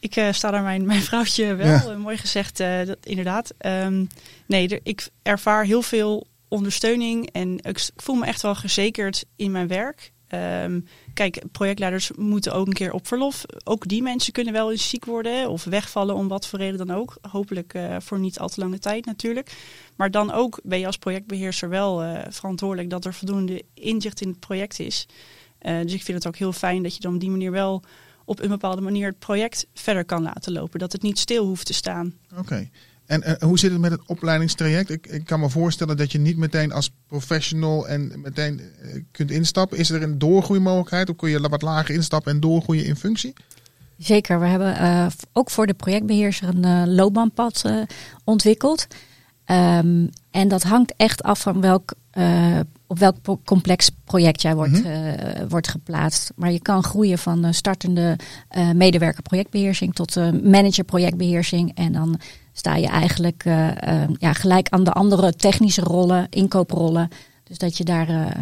Ik 0.00 0.16
eh, 0.16 0.32
sta 0.32 0.50
daar 0.50 0.62
mijn, 0.62 0.86
mijn 0.86 1.02
vrouwtje 1.02 1.54
wel. 1.54 1.66
Ja. 1.66 1.84
Eh, 1.84 1.96
mooi 1.96 2.16
gezegd, 2.16 2.56
dat, 2.58 2.96
inderdaad. 3.02 3.52
Ehm, 3.58 4.04
nee, 4.46 4.68
er- 4.68 4.80
ik 4.82 5.08
ervaar 5.22 5.64
heel 5.64 5.82
veel 5.82 6.26
ondersteuning 6.48 7.30
en 7.32 7.58
ik 7.62 7.88
voel 7.96 8.14
me 8.14 8.26
echt 8.26 8.42
wel 8.42 8.54
gezekerd 8.54 9.24
in 9.36 9.50
mijn 9.50 9.66
werk. 9.68 10.12
Ehm, 10.28 10.80
kijk, 11.14 11.42
projectleiders 11.52 12.10
moeten 12.16 12.52
ook 12.52 12.66
een 12.66 12.72
keer 12.72 12.92
op 12.92 13.06
verlof. 13.06 13.42
Ook 13.64 13.88
die 13.88 14.02
mensen 14.02 14.32
kunnen 14.32 14.52
wel 14.52 14.70
eens 14.70 14.88
ziek 14.88 15.04
worden 15.04 15.48
of 15.48 15.64
wegvallen 15.64 16.14
om 16.14 16.28
wat 16.28 16.46
voor 16.46 16.58
reden 16.58 16.86
dan 16.86 16.96
ook. 16.96 17.16
Hopelijk 17.30 17.74
voor 17.98 18.18
niet 18.18 18.38
al 18.38 18.48
te 18.48 18.60
lange 18.60 18.78
tijd 18.78 19.04
natuurlijk. 19.06 19.50
Maar 20.00 20.10
dan 20.10 20.32
ook 20.32 20.60
ben 20.62 20.78
je 20.78 20.86
als 20.86 20.98
projectbeheerser 20.98 21.68
wel 21.68 22.02
eh, 22.02 22.26
verantwoordelijk 22.28 22.90
dat 22.90 23.04
er 23.04 23.14
voldoende 23.14 23.62
inzicht 23.74 24.20
in 24.20 24.28
het 24.28 24.40
project 24.40 24.78
is. 24.78 25.06
Eh, 25.58 25.80
dus 25.80 25.92
ik 25.92 26.02
vind 26.02 26.18
het 26.18 26.26
ook 26.26 26.36
heel 26.36 26.52
fijn 26.52 26.82
dat 26.82 26.94
je 26.94 27.00
dan 27.00 27.14
op 27.14 27.20
die 27.20 27.30
manier 27.30 27.50
wel 27.50 27.82
op 28.24 28.40
een 28.40 28.48
bepaalde 28.48 28.80
manier 28.80 29.06
het 29.06 29.18
project 29.18 29.66
verder 29.74 30.04
kan 30.04 30.22
laten 30.22 30.52
lopen. 30.52 30.78
Dat 30.78 30.92
het 30.92 31.02
niet 31.02 31.18
stil 31.18 31.46
hoeft 31.46 31.66
te 31.66 31.72
staan. 31.72 32.14
Oké. 32.36 32.68
En 33.06 33.36
hoe 33.40 33.58
zit 33.58 33.70
het 33.70 33.80
met 33.80 33.90
het 33.90 34.06
opleidingstraject? 34.06 34.90
Ik, 34.90 35.06
ik 35.06 35.24
kan 35.24 35.40
me 35.40 35.50
voorstellen 35.50 35.96
dat 35.96 36.12
je 36.12 36.18
niet 36.18 36.36
meteen 36.36 36.72
als 36.72 36.90
professional 37.06 37.88
en 37.88 38.20
meteen 38.20 38.60
eh, 38.60 39.02
kunt 39.10 39.30
instappen. 39.30 39.78
Is 39.78 39.90
er 39.90 40.02
een 40.02 40.18
doorgroeimogelijkheid 40.18 41.10
of 41.10 41.16
kun 41.16 41.30
je 41.30 41.48
wat 41.48 41.62
lager 41.62 41.94
instappen 41.94 42.32
en 42.32 42.40
doorgroeien 42.40 42.84
in 42.84 42.96
functie? 42.96 43.32
Zeker, 44.00 44.40
we 44.40 44.46
hebben 44.46 44.76
eh, 44.76 45.06
ook 45.32 45.50
voor 45.50 45.66
de 45.66 45.74
projectbeheerser 45.74 46.48
een 46.48 46.64
eh, 46.64 46.82
loopbaanpad 46.86 47.62
eh, 47.64 47.82
ontwikkeld. 48.24 48.86
Ehm, 49.50 50.06
en 50.30 50.48
dat 50.48 50.62
hangt 50.62 50.94
echt 50.96 51.22
af 51.22 51.40
van 51.40 51.60
welk, 51.60 51.94
eh, 52.10 52.60
op 52.86 52.98
welk 52.98 53.16
complex 53.44 53.90
project 54.04 54.42
jij 54.42 54.54
wordt, 54.54 54.84
Mhm. 54.84 54.86
eh, 54.86 55.42
wordt 55.48 55.68
geplaatst. 55.68 56.32
Maar 56.36 56.52
je 56.52 56.60
kan 56.60 56.82
groeien 56.82 57.18
van 57.18 57.54
startende 57.54 58.16
eh, 58.48 58.70
medewerker 58.70 59.22
projectbeheersing 59.22 59.94
tot 59.94 60.14
manager 60.42 60.84
projectbeheersing. 60.84 61.72
En 61.74 61.92
dan 61.92 62.20
sta 62.52 62.76
je 62.76 62.86
eigenlijk 62.86 63.42
ja, 64.18 64.32
gelijk 64.32 64.68
aan 64.68 64.84
de 64.84 64.92
andere 64.92 65.32
technische 65.34 65.80
rollen, 65.80 66.26
inkooprollen. 66.30 67.08
Dus 67.44 67.58
dat 67.58 67.76
je 67.76 67.84
daar 67.84 68.36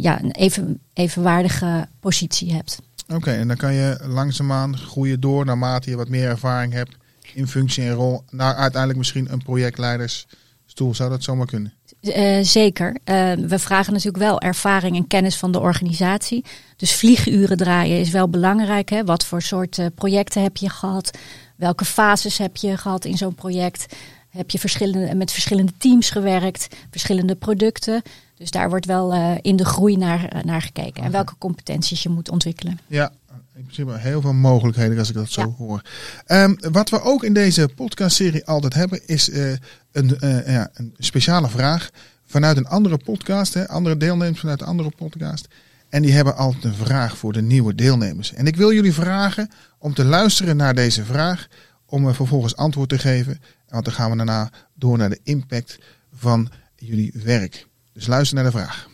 ja, 0.00 0.22
een 0.22 0.30
even, 0.30 0.80
evenwaardige 0.92 1.88
positie 2.00 2.52
hebt. 2.52 2.78
Oké, 3.14 3.30
en 3.30 3.48
dan 3.48 3.56
kan 3.56 3.74
je 3.74 3.98
langzaamaan 4.06 4.76
groeien 4.76 5.20
door 5.20 5.44
naarmate 5.44 5.90
je 5.90 5.96
wat 5.96 6.08
meer 6.08 6.28
ervaring 6.28 6.72
hebt 6.72 6.96
in 7.36 7.48
functie 7.48 7.84
en 7.84 7.92
rol. 7.92 8.22
Naar 8.30 8.54
uiteindelijk 8.54 8.98
misschien 8.98 9.32
een 9.32 9.42
projectleidersstoel. 9.42 10.94
Zou 10.94 11.10
dat 11.10 11.22
zomaar 11.22 11.46
kunnen? 11.46 11.72
Eh, 12.00 12.38
zeker. 12.42 12.96
Eh, 13.04 13.32
we 13.32 13.58
vragen 13.58 13.92
natuurlijk 13.92 14.24
wel 14.24 14.40
ervaring 14.40 14.96
en 14.96 15.06
kennis 15.06 15.36
van 15.36 15.52
de 15.52 15.60
organisatie. 15.60 16.44
Dus 16.76 16.94
vlieguren 16.94 17.56
draaien 17.56 18.00
is 18.00 18.10
wel 18.10 18.28
belangrijk. 18.28 18.88
Hè? 18.88 19.04
Wat 19.04 19.24
voor 19.24 19.42
soort 19.42 19.78
eh, 19.78 19.86
projecten 19.94 20.42
heb 20.42 20.56
je 20.56 20.70
gehad? 20.70 21.10
Welke 21.56 21.84
fases 21.84 22.38
heb 22.38 22.56
je 22.56 22.76
gehad 22.76 23.04
in 23.04 23.16
zo'n 23.16 23.34
project? 23.34 23.94
Heb 24.28 24.50
je 24.50 24.58
verschillende, 24.58 25.14
met 25.14 25.32
verschillende 25.32 25.72
teams 25.78 26.10
gewerkt? 26.10 26.68
Verschillende 26.90 27.34
producten? 27.34 28.02
Dus 28.36 28.50
daar 28.50 28.68
wordt 28.68 28.86
wel 28.86 29.38
in 29.42 29.56
de 29.56 29.64
groei 29.64 29.96
naar, 29.96 30.42
naar 30.44 30.62
gekeken. 30.62 31.02
En 31.02 31.10
welke 31.10 31.34
competenties 31.38 32.02
je 32.02 32.08
moet 32.08 32.30
ontwikkelen. 32.30 32.78
Ja, 32.86 33.12
in 33.56 33.62
principe 33.62 33.98
heel 33.98 34.20
veel 34.20 34.32
mogelijkheden 34.32 34.98
als 34.98 35.08
ik 35.08 35.14
dat 35.14 35.30
zo 35.30 35.40
Ja. 35.40 35.54
hoor. 35.58 35.82
Ehm, 36.26 36.54
wat 36.72 36.90
we 36.90 37.02
ook 37.02 37.24
in 37.24 37.32
deze 37.32 37.68
podcastserie 37.74 38.46
altijd 38.46 38.74
hebben, 38.74 39.06
is 39.06 39.30
eh, 39.30 39.52
een, 39.92 40.18
eh, 40.18 40.46
ja, 40.52 40.70
een 40.74 40.94
speciale 40.98 41.48
vraag 41.48 41.90
vanuit 42.26 42.56
een 42.56 42.66
andere 42.66 42.98
podcast. 43.04 43.54
Hè, 43.54 43.68
andere 43.68 43.96
deelnemers 43.96 44.40
vanuit 44.40 44.60
een 44.60 44.66
andere 44.66 44.90
podcast. 44.96 45.48
En 45.88 46.02
die 46.02 46.12
hebben 46.12 46.36
altijd 46.36 46.64
een 46.64 46.74
vraag 46.74 47.16
voor 47.18 47.32
de 47.32 47.42
nieuwe 47.42 47.74
deelnemers. 47.74 48.32
En 48.32 48.46
ik 48.46 48.56
wil 48.56 48.72
jullie 48.72 48.92
vragen 48.92 49.50
om 49.78 49.94
te 49.94 50.04
luisteren 50.04 50.56
naar 50.56 50.74
deze 50.74 51.04
vraag, 51.04 51.46
om 51.86 52.06
er 52.06 52.14
vervolgens 52.14 52.56
antwoord 52.56 52.88
te 52.88 52.98
geven. 52.98 53.40
Want 53.68 53.84
dan 53.84 53.94
gaan 53.94 54.10
we 54.10 54.16
daarna 54.16 54.50
door 54.74 54.98
naar 54.98 55.10
de 55.10 55.20
impact 55.22 55.78
van 56.14 56.50
jullie 56.76 57.12
werk. 57.24 57.66
Dus 57.92 58.06
luister 58.06 58.36
naar 58.36 58.44
de 58.44 58.50
vraag. 58.58 58.88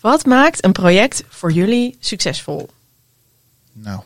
Wat 0.00 0.26
maakt 0.26 0.64
een 0.64 0.72
project 0.72 1.24
voor 1.28 1.52
jullie 1.52 1.96
succesvol? 1.98 2.68
Nou, 3.72 4.00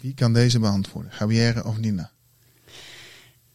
wie 0.00 0.14
kan 0.14 0.32
deze 0.32 0.58
beantwoorden? 0.58 1.12
Gabrielle 1.12 1.64
of 1.64 1.78
Nina? 1.78 2.10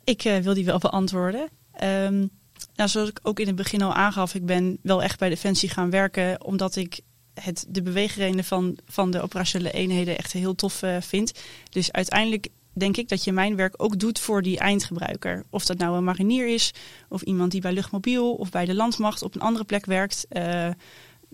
Ik 0.04 0.24
eh, 0.24 0.38
wil 0.38 0.54
die 0.54 0.66
wel 0.66 0.78
beantwoorden. 0.78 1.50
Ehm, 1.72 2.28
nou, 2.76 2.90
zoals 2.90 3.10
ik 3.10 3.20
ook 3.22 3.40
in 3.40 3.48
het 3.48 3.56
begin 3.56 3.82
al 3.82 3.94
aangaf, 3.94 4.36
ik 4.36 4.46
ben 4.46 4.78
wel 4.82 5.04
echt 5.04 5.20
bij 5.20 5.30
Defensie 5.30 5.70
gaan 5.70 5.90
werken 5.90 6.44
omdat 6.44 6.76
ik 6.76 7.00
het, 7.34 7.66
de 7.68 7.82
beweegredenen 7.82 8.44
van, 8.44 8.78
van 8.88 9.12
de 9.12 9.22
operationele 9.22 9.72
eenheden 9.72 10.18
echt 10.18 10.32
heel 10.32 10.56
tof 10.56 10.82
eh, 10.82 11.02
vind. 11.02 11.32
Dus 11.70 11.92
uiteindelijk 11.92 12.48
denk 12.72 12.98
ik 12.98 13.10
dat 13.10 13.24
je 13.24 13.32
mijn 13.32 13.56
werk 13.56 13.74
ook 13.78 14.00
doet 14.00 14.20
voor 14.20 14.42
die 14.42 14.60
eindgebruiker. 14.60 15.44
Of 15.50 15.66
dat 15.66 15.78
nou 15.78 15.98
een 15.98 16.04
marinier 16.04 16.48
is, 16.48 16.74
of 17.10 17.22
iemand 17.22 17.52
die 17.52 17.62
bij 17.62 17.74
Luchtmobiel 17.74 18.34
of 18.34 18.50
bij 18.50 18.66
de 18.66 18.76
landmacht 18.76 19.22
op 19.22 19.36
een 19.36 19.42
andere 19.42 19.66
plek 19.66 19.86
werkt. 19.86 20.26
eh 20.30 20.70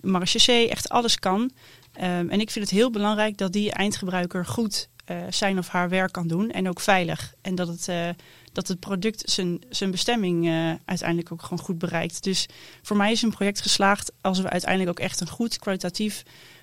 marechaussee, 0.02 0.68
echt 0.68 0.88
alles 0.88 1.18
kan. 1.18 1.50
Ehm, 1.92 2.28
en 2.28 2.40
ik 2.40 2.50
vind 2.50 2.64
het 2.64 2.74
heel 2.74 2.90
belangrijk 2.90 3.36
dat 3.36 3.52
die 3.52 3.72
eindgebruiker 3.72 4.46
goed 4.46 4.88
eh, 5.10 5.16
zijn 5.30 5.58
of 5.58 5.68
haar 5.68 5.88
werk 5.88 6.12
kan 6.12 6.28
doen 6.28 6.50
en 6.50 6.68
ook 6.68 6.80
veilig. 6.80 7.34
En 7.40 7.54
dat 7.54 7.68
het, 7.68 7.88
eh, 7.88 8.08
dat 8.52 8.68
het 8.68 8.80
product 8.80 9.30
zijn, 9.30 9.62
zijn 9.68 9.90
bestemming 9.90 10.46
eh, 10.46 10.72
uiteindelijk 10.84 11.32
ook 11.32 11.42
gewoon 11.42 11.64
goed 11.64 11.78
bereikt. 11.78 12.22
Dus 12.22 12.48
voor 12.82 12.96
mij 12.96 13.12
is 13.12 13.22
een 13.22 13.30
project 13.30 13.60
geslaagd 13.60 14.12
als 14.20 14.40
we 14.40 14.50
uiteindelijk 14.50 14.90
ook 14.90 15.04
echt 15.06 15.20
een 15.20 15.28
goed 15.28 15.58
kwalitatief 15.58 16.22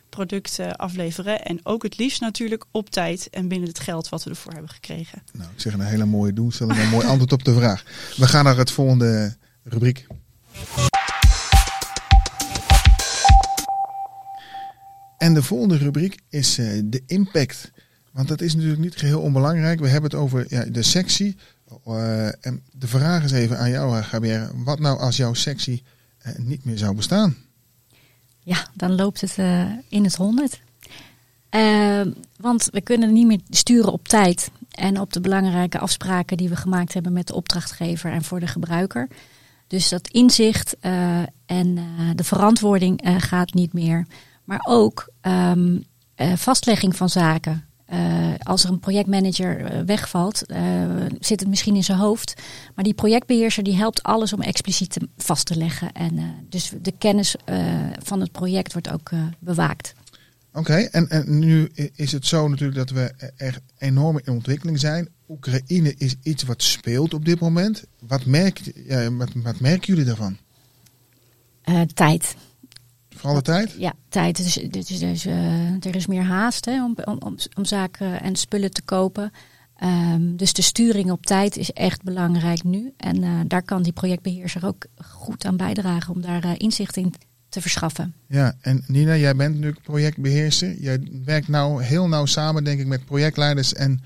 product 0.10 0.60
afleveren. 0.75 1.46
En 1.46 1.60
ook 1.63 1.84
het 1.84 1.98
liefst 1.98 2.22
natuurlijk 2.22 2.65
op 2.72 2.89
tijd 2.89 3.29
en 3.29 3.48
binnen 3.48 3.67
het 3.67 3.79
geld 3.79 4.10
wat 4.10 4.24
we 4.24 4.29
ervoor 4.29 4.51
hebben 4.51 4.72
gekregen. 4.72 5.24
Nou, 5.32 5.50
ik 5.56 5.62
zeg 5.62 5.74
een 5.74 5.79
hele 5.79 6.06
mooie 6.06 6.34
doelstelling 6.34 6.77
en 6.77 6.84
een 6.84 6.89
mooi 6.89 7.08
antwoord 7.08 7.32
op 7.32 7.44
de 7.44 7.53
vraag. 7.53 7.84
We 8.17 8.27
gaan 8.27 8.44
naar 8.44 8.58
het 8.58 8.72
volgende 8.72 9.36
rubriek. 9.63 10.08
En 15.27 15.34
de 15.34 15.43
volgende 15.43 15.77
rubriek 15.77 16.19
is 16.29 16.57
eh, 16.57 16.81
de 16.84 17.03
impact. 17.05 17.72
Want 18.12 18.27
dat 18.27 18.41
is 18.41 18.53
natuurlijk 18.53 18.81
niet 18.81 18.96
geheel 18.96 19.22
onbelangrijk. 19.22 19.79
We 19.79 19.88
hebben 19.88 20.10
het 20.10 20.19
over 20.19 20.46
ja, 20.50 20.63
de 20.63 20.84
sectie. 20.84 21.36
Eh, 21.86 22.46
en 22.46 22.63
de 22.72 22.88
vraag 22.88 23.24
is 23.24 23.31
even 23.31 23.60
aan 23.60 23.69
jou, 23.69 24.01
Gabrielle. 24.01 24.51
Wat 24.55 24.79
nou 24.79 25.00
als 25.00 25.17
jouw 25.17 25.34
sectie 25.34 25.84
eh, 26.17 26.36
niet 26.38 26.65
meer 26.65 26.77
zou 26.77 26.96
bestaan? 26.96 27.36
Ja, 28.39 28.67
dan 28.74 28.96
loopt 28.96 29.22
het 29.22 29.38
eh, 29.38 29.72
in 29.89 30.03
het 30.03 30.15
honderd. 30.15 30.62
Eh, 31.50 32.01
want 32.38 32.69
we 32.72 32.81
kunnen 32.81 33.13
niet 33.13 33.27
meer 33.27 33.41
sturen 33.50 33.91
op 33.91 34.07
tijd 34.07 34.51
en 34.72 35.00
op 35.00 35.13
de 35.13 35.22
belangrijke 35.22 35.79
afspraken 35.79 36.38
die 36.38 36.50
we 36.50 36.55
gemaakt 36.55 36.93
hebben 36.93 37.13
met 37.13 37.27
de 37.27 37.36
opdrachtgever 37.36 38.12
en 38.12 38.24
voor 38.24 38.39
de 38.39 38.48
gebruiker. 38.48 39.07
Dus 39.67 39.89
dat 39.89 40.07
inzicht 40.07 40.75
eh, 40.79 41.19
en 41.46 41.77
eh, 41.77 41.84
de 42.15 42.24
verantwoording 42.24 43.01
eh, 43.01 43.15
gaat 43.17 43.53
niet 43.53 43.74
meer. 43.74 44.05
Maar 44.47 44.65
ook 44.67 45.09
ehm, 45.21 45.77
eh, 46.15 46.33
vastlegging 46.35 46.95
van 46.95 47.09
zaken. 47.09 47.67
Eh, 47.85 48.33
als 48.43 48.63
er 48.63 48.69
een 48.69 48.79
projectmanager 48.79 49.65
eh, 49.65 49.81
wegvalt, 49.85 50.45
eh, 50.45 50.61
zit 51.19 51.39
het 51.39 51.49
misschien 51.49 51.75
in 51.75 51.83
zijn 51.83 51.97
hoofd. 51.97 52.33
Maar 52.75 52.83
die 52.83 52.93
projectbeheerser 52.93 53.63
die 53.63 53.75
helpt 53.75 54.03
alles 54.03 54.33
om 54.33 54.41
expliciet 54.41 54.91
te, 54.91 55.10
vast 55.17 55.45
te 55.45 55.55
leggen. 55.55 55.91
En 55.91 56.17
eh, 56.17 56.23
dus 56.49 56.71
de 56.81 56.93
kennis 56.97 57.36
eh, 57.45 57.57
van 58.03 58.19
het 58.19 58.31
project 58.31 58.73
wordt 58.73 58.91
ook 58.91 59.12
eh, 59.12 59.19
bewaakt. 59.39 59.93
Oké, 60.53 60.75
en, 60.75 61.10
en 61.10 61.39
nu 61.39 61.69
is 61.95 62.12
het 62.12 62.25
zo 62.25 62.47
natuurlijk 62.47 62.77
dat 62.77 62.89
we 62.89 63.31
echt 63.38 63.62
enorm 63.77 64.19
in 64.23 64.33
ontwikkeling 64.33 64.79
zijn. 64.79 65.10
Oekraïne 65.29 65.95
is 65.97 66.15
iets 66.23 66.43
wat 66.43 66.63
speelt 66.63 67.13
op 67.13 67.25
dit 67.25 67.39
moment. 67.39 67.83
Wat, 67.99 68.25
merk, 68.25 68.62
ja, 68.88 69.12
wat, 69.12 69.29
wat 69.33 69.60
merken 69.60 69.88
jullie 69.88 70.05
daarvan? 70.05 70.38
Eh, 71.62 71.81
tijd. 71.81 72.36
Voor 73.17 73.30
alle 73.30 73.41
tijd? 73.41 73.75
Ja, 73.77 73.93
tijd. 74.10 74.38
Dus, 74.38 74.53
dus, 74.69 74.88
dus, 74.99 75.25
eh, 75.25 75.86
er 75.86 75.95
is 75.95 76.08
meer 76.08 76.23
haast 76.23 76.65
hè, 76.65 76.84
om, 76.84 76.95
om, 77.06 77.38
om, 77.56 77.65
zaken 77.65 78.21
en 78.21 78.36
spullen 78.36 78.71
te 78.71 78.82
kopen. 78.82 79.32
Ehm, 79.75 80.36
dus 80.36 80.53
de 80.53 80.62
sturing 80.62 81.12
op 81.12 81.25
tijd 81.25 81.58
is 81.58 81.71
echt 81.71 82.03
belangrijk 82.03 82.63
nu. 82.63 82.93
En 82.97 83.23
eh, 83.23 83.30
daar 83.47 83.63
kan 83.63 83.84
die 83.84 83.93
projectbeheerser 83.93 84.65
ook 84.65 84.86
goed 84.97 85.45
aan 85.45 85.58
bijdragen 85.58 86.13
om 86.13 86.21
daar 86.21 86.43
eh, 86.43 86.51
inzicht 86.58 86.97
in 86.97 87.13
te 87.49 87.62
verschaffen. 87.62 88.13
Ja, 88.27 88.56
en 88.62 88.84
Nina, 88.88 89.15
jij 89.15 89.36
bent 89.36 89.53
natuurlijk 89.56 89.84
projectbeheerster. 89.84 90.80
Jij 90.80 91.08
werkt 91.25 91.47
nou 91.47 91.84
heel 91.84 92.08
nauw 92.08 92.25
samen, 92.25 92.63
denk 92.63 92.80
ik, 92.80 92.88
met 92.88 93.06
projectleiders 93.06 93.73
en 93.73 94.01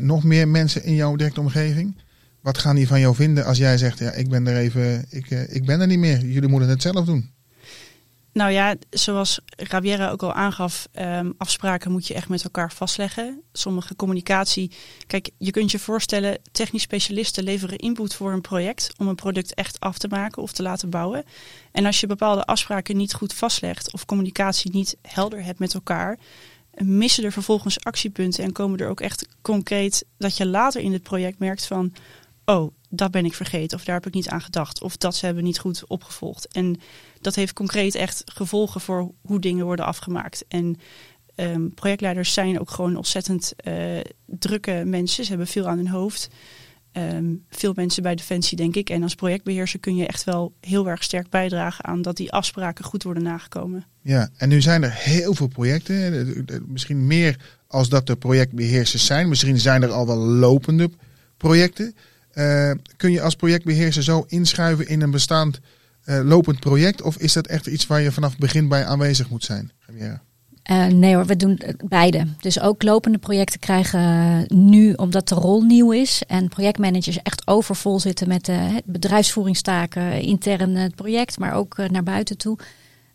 nog 0.00 0.24
meer 0.24 0.48
mensen 0.48 0.84
in 0.84 0.94
jouw 0.94 1.16
directe 1.16 1.40
omgeving. 1.40 1.96
Wat 2.40 2.58
gaan 2.58 2.76
die 2.76 2.86
van 2.86 3.00
jou 3.00 3.14
vinden 3.14 3.44
als 3.44 3.58
jij 3.58 3.78
zegt, 3.78 3.98
ja, 3.98 4.12
ik 4.12 4.28
ben 4.28 4.46
er 4.46 4.56
even, 4.56 5.04
ik, 5.08 5.30
ik 5.30 5.64
ben 5.64 5.80
er 5.80 5.86
niet 5.86 5.98
meer. 5.98 6.24
Jullie 6.24 6.48
moeten 6.48 6.68
het 6.68 6.82
zelf 6.82 7.04
doen. 7.04 7.30
Nou 8.36 8.50
ja, 8.50 8.76
zoals 8.90 9.40
Rabiera 9.56 10.10
ook 10.10 10.22
al 10.22 10.32
aangaf, 10.32 10.88
ehm, 10.92 11.30
afspraken 11.38 11.90
moet 11.90 12.06
je 12.06 12.14
echt 12.14 12.28
met 12.28 12.44
elkaar 12.44 12.72
vastleggen. 12.72 13.42
Sommige 13.52 13.96
communicatie. 13.96 14.70
Kijk, 15.06 15.30
je 15.38 15.50
kunt 15.50 15.70
je 15.70 15.78
voorstellen, 15.78 16.38
technisch 16.52 16.82
specialisten 16.82 17.44
leveren 17.44 17.78
input 17.78 18.14
voor 18.14 18.32
een 18.32 18.40
project 18.40 18.92
om 18.96 19.08
een 19.08 19.14
product 19.14 19.54
echt 19.54 19.80
af 19.80 19.98
te 19.98 20.08
maken 20.08 20.42
of 20.42 20.52
te 20.52 20.62
laten 20.62 20.90
bouwen. 20.90 21.24
En 21.72 21.86
als 21.86 22.00
je 22.00 22.06
bepaalde 22.06 22.44
afspraken 22.44 22.96
niet 22.96 23.14
goed 23.14 23.34
vastlegt 23.34 23.92
of 23.92 24.04
communicatie 24.04 24.70
niet 24.70 24.96
helder 25.02 25.44
hebt 25.44 25.58
met 25.58 25.74
elkaar, 25.74 26.18
missen 26.74 27.24
er 27.24 27.32
vervolgens 27.32 27.84
actiepunten 27.84 28.44
en 28.44 28.52
komen 28.52 28.78
er 28.78 28.88
ook 28.88 29.00
echt 29.00 29.28
concreet 29.42 30.04
dat 30.18 30.36
je 30.36 30.46
later 30.46 30.80
in 30.80 30.92
het 30.92 31.02
project 31.02 31.38
merkt 31.38 31.66
van, 31.66 31.92
oh, 32.46 32.72
dat 32.88 33.10
ben 33.10 33.24
ik 33.24 33.34
vergeten 33.34 33.78
of 33.78 33.84
daar 33.84 33.94
heb 33.94 34.06
ik 34.06 34.14
niet 34.14 34.28
aan 34.28 34.40
gedacht 34.40 34.82
of 34.82 34.96
dat 34.96 35.16
ze 35.16 35.26
hebben 35.26 35.44
niet 35.44 35.58
goed 35.58 35.86
opgevolgd. 35.86 36.48
En 36.48 36.80
dat 37.20 37.34
heeft 37.34 37.52
concreet 37.52 37.94
echt 37.94 38.22
gevolgen 38.24 38.80
voor 38.80 39.12
hoe 39.22 39.40
dingen 39.40 39.64
worden 39.64 39.84
afgemaakt. 39.84 40.44
En 40.48 40.76
ehm, 41.34 41.68
projectleiders 41.68 42.32
zijn 42.32 42.60
ook 42.60 42.70
gewoon 42.70 42.96
ontzettend 42.96 43.52
eh, 43.56 44.00
drukke 44.26 44.82
mensen. 44.86 45.22
Ze 45.22 45.28
hebben 45.28 45.46
veel 45.46 45.66
aan 45.66 45.76
hun 45.76 45.88
hoofd. 45.88 46.28
Ehm, 46.96 47.34
veel 47.50 47.72
mensen 47.74 48.02
bij 48.02 48.14
Defensie, 48.14 48.56
denk 48.56 48.76
ik. 48.76 48.90
En 48.90 49.02
als 49.02 49.14
projectbeheerser 49.14 49.80
kun 49.80 49.96
je 49.96 50.06
echt 50.06 50.24
wel 50.24 50.54
heel 50.60 50.88
erg 50.88 51.02
sterk 51.02 51.30
bijdragen 51.30 51.84
aan 51.84 52.02
dat 52.02 52.16
die 52.16 52.32
afspraken 52.32 52.84
goed 52.84 53.02
worden 53.02 53.22
nagekomen. 53.22 53.86
Ja, 54.02 54.28
en 54.36 54.48
nu 54.48 54.60
zijn 54.60 54.82
er 54.82 54.92
heel 54.92 55.34
veel 55.34 55.46
projecten. 55.46 55.96
Eh, 55.96 56.20
eh, 56.20 56.62
Misschien 56.66 57.06
meer 57.06 57.36
als 57.66 57.88
dat 57.88 58.08
er 58.08 58.16
projectbeheersers 58.16 59.06
zijn. 59.06 59.28
Misschien 59.28 59.60
zijn 59.60 59.82
er 59.82 59.90
al 59.90 60.06
wel 60.06 60.16
lopende 60.16 60.90
projecten. 61.36 61.94
Eh, 62.36 62.70
kun 62.96 63.12
je 63.12 63.22
als 63.22 63.36
projectbeheerser 63.36 64.02
zo 64.02 64.24
inschuiven 64.28 64.88
in 64.88 65.02
een 65.02 65.10
bestaand 65.10 65.60
eh, 66.04 66.20
lopend 66.24 66.60
project? 66.60 67.02
Of 67.02 67.16
is 67.16 67.32
dat 67.32 67.46
echt 67.46 67.66
iets 67.66 67.86
waar 67.86 68.00
je 68.00 68.12
vanaf 68.12 68.30
het 68.30 68.38
begin 68.38 68.68
bij 68.68 68.84
aanwezig 68.84 69.30
moet 69.30 69.44
zijn? 69.44 69.70
Eh, 70.62 70.86
nee 70.86 71.14
hoor, 71.14 71.26
we 71.26 71.36
doen 71.36 71.60
beide. 71.84 72.26
Dus 72.40 72.60
ook 72.60 72.82
lopende 72.82 73.18
projecten 73.18 73.60
krijgen 73.60 74.44
nu, 74.48 74.92
omdat 74.92 75.28
de 75.28 75.34
rol 75.34 75.62
nieuw 75.62 75.92
is 75.92 76.22
en 76.26 76.48
projectmanagers 76.48 77.22
echt 77.22 77.46
overvol 77.46 78.00
zitten 78.00 78.28
met 78.28 78.50
bedrijfsvoeringstaken 78.84 80.20
intern 80.20 80.74
het 80.74 80.94
project, 80.94 81.38
maar 81.38 81.54
ook 81.54 81.76
naar 81.88 82.02
buiten 82.02 82.38
toe. 82.38 82.58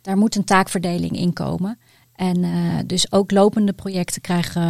Daar 0.01 0.17
moet 0.17 0.35
een 0.35 0.43
taakverdeling 0.43 1.17
in 1.17 1.33
komen. 1.33 1.79
En 2.15 2.45
dus 2.87 3.11
ook 3.11 3.31
lopende 3.31 3.73
projecten 3.73 4.21
krijgen, 4.21 4.63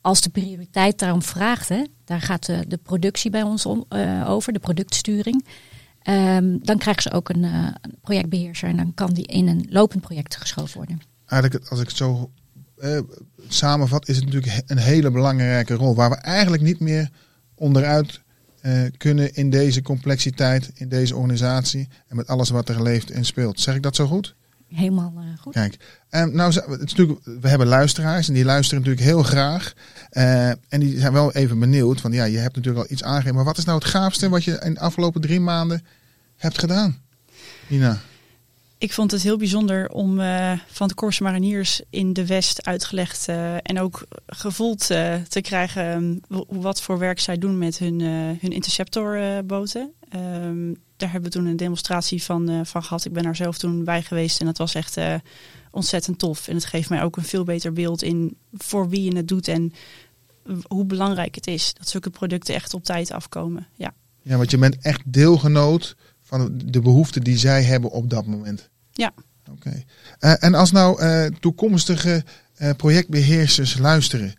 als 0.00 0.20
de 0.20 0.30
prioriteit 0.30 0.98
daarom 0.98 1.22
vraagt, 1.22 1.68
hè, 1.68 1.82
daar 2.12 2.20
gaat 2.20 2.46
de, 2.46 2.64
de 2.68 2.76
productie 2.76 3.30
bij 3.30 3.42
ons 3.42 3.66
om, 3.66 3.84
eh, 3.88 4.30
over, 4.30 4.52
de 4.52 4.58
productsturing. 4.58 5.44
Ehm, 6.02 6.58
dan 6.60 6.78
krijgen 6.78 7.02
ze 7.02 7.12
ook 7.12 7.28
een, 7.28 7.44
eh, 7.44 7.68
een 7.80 7.94
projectbeheerser 8.00 8.68
en 8.68 8.76
dan 8.76 8.94
kan 8.94 9.12
die 9.12 9.26
in 9.26 9.48
een 9.48 9.66
lopend 9.68 10.02
project 10.02 10.36
geschoven 10.36 10.76
worden. 10.76 11.00
Eigenlijk, 11.26 11.68
als 11.68 11.80
ik 11.80 11.86
het 11.86 11.96
zo 11.96 12.30
eh, 12.76 12.98
samenvat, 13.48 14.08
is 14.08 14.16
het 14.16 14.24
natuurlijk 14.24 14.62
een 14.66 14.78
hele 14.78 15.10
belangrijke 15.10 15.74
rol. 15.74 15.94
Waar 15.94 16.10
we 16.10 16.16
eigenlijk 16.16 16.62
niet 16.62 16.80
meer 16.80 17.10
onderuit 17.54 18.20
eh, 18.60 18.82
kunnen 18.96 19.34
in 19.34 19.50
deze 19.50 19.82
complexiteit, 19.82 20.70
in 20.74 20.88
deze 20.88 21.16
organisatie. 21.16 21.88
En 22.06 22.16
met 22.16 22.26
alles 22.26 22.50
wat 22.50 22.68
er 22.68 22.82
leeft 22.82 23.10
en 23.10 23.24
speelt. 23.24 23.60
Zeg 23.60 23.74
ik 23.74 23.82
dat 23.82 23.96
zo 23.96 24.06
goed? 24.06 24.34
Helemaal 24.74 25.12
eh, 25.16 25.40
goed. 25.40 25.52
Kijk, 25.52 25.76
en 26.08 26.34
nou, 26.34 26.54
het 26.54 26.64
is 26.70 26.94
natuurlijk, 26.94 27.20
we 27.40 27.48
hebben 27.48 27.66
luisteraars 27.66 28.28
en 28.28 28.34
die 28.34 28.44
luisteren 28.44 28.82
natuurlijk 28.82 29.10
heel 29.10 29.22
graag. 29.22 29.72
Eh, 30.10 30.48
en 30.48 30.80
die 30.80 30.98
zijn 30.98 31.12
wel 31.12 31.32
even 31.32 31.58
benieuwd, 31.58 32.00
van 32.00 32.12
ja, 32.12 32.24
je 32.24 32.38
hebt 32.38 32.56
natuurlijk 32.56 32.84
al 32.84 32.92
iets 32.92 33.02
aangegeven. 33.02 33.34
Maar 33.34 33.44
wat 33.44 33.58
is 33.58 33.64
nou 33.64 33.78
het 33.78 33.88
gaafste 33.88 34.28
wat 34.28 34.44
je 34.44 34.60
in 34.64 34.74
de 34.74 34.80
afgelopen 34.80 35.20
drie 35.20 35.40
maanden 35.40 35.84
hebt 36.36 36.58
gedaan? 36.58 37.00
Nina? 37.66 37.98
Ik 38.78 38.92
vond 38.92 39.10
het 39.10 39.22
heel 39.22 39.36
bijzonder 39.36 39.88
om 39.88 40.20
uh, 40.20 40.52
van 40.66 40.88
de 40.88 40.94
Korse 40.94 41.22
Mariniers 41.22 41.82
in 41.90 42.12
de 42.12 42.26
West 42.26 42.66
uitgelegd 42.66 43.28
uh, 43.28 43.54
en 43.54 43.80
ook 43.80 44.06
gevoeld 44.26 44.90
uh, 44.90 45.14
te 45.14 45.40
krijgen 45.40 45.86
um, 45.86 46.20
wat 46.48 46.82
voor 46.82 46.98
werk 46.98 47.20
zij 47.20 47.38
doen 47.38 47.58
met 47.58 47.78
hun, 47.78 48.00
hun 48.40 48.50
interceptorboten. 48.50 49.92
Um, 50.14 50.76
daar 50.96 51.10
hebben 51.10 51.30
we 51.30 51.36
toen 51.36 51.46
een 51.46 51.56
demonstratie 51.56 52.22
van, 52.22 52.66
van 52.66 52.82
gehad. 52.82 53.04
Ik 53.04 53.12
ben 53.12 53.22
daar 53.22 53.36
zelf 53.36 53.58
toen 53.58 53.84
bij 53.84 54.02
geweest 54.02 54.40
en 54.40 54.46
dat 54.46 54.58
was 54.58 54.74
echt 54.74 54.98
ontzettend 55.70 56.18
tof. 56.18 56.48
En 56.48 56.54
het 56.54 56.64
geeft 56.64 56.88
mij 56.88 57.02
ook 57.02 57.16
een 57.16 57.24
veel 57.24 57.44
beter 57.44 57.72
beeld 57.72 58.02
in 58.02 58.36
voor 58.52 58.88
wie 58.88 59.02
je 59.02 59.16
het 59.16 59.28
doet 59.28 59.48
en 59.48 59.72
hoe 60.66 60.84
belangrijk 60.84 61.34
het 61.34 61.46
is 61.46 61.74
dat 61.74 61.88
zulke 61.88 62.10
producten 62.10 62.54
echt 62.54 62.74
op 62.74 62.84
tijd 62.84 63.12
afkomen. 63.12 63.66
Ja, 63.74 63.94
ja 64.22 64.36
want 64.36 64.50
je 64.50 64.58
bent 64.58 64.78
echt 64.78 65.00
deelgenoot 65.04 65.96
van 66.22 66.60
de 66.64 66.80
behoeften 66.80 67.22
die 67.22 67.38
zij 67.38 67.62
hebben 67.62 67.90
op 67.90 68.10
dat 68.10 68.26
moment. 68.26 68.68
Ja. 68.92 69.12
Oké. 69.50 69.82
Uh, 70.20 70.44
en 70.44 70.54
als 70.54 70.72
nou 70.72 71.02
toekomstige 71.40 72.24
projectbeheersers 72.76 73.78
luisteren, 73.78 74.34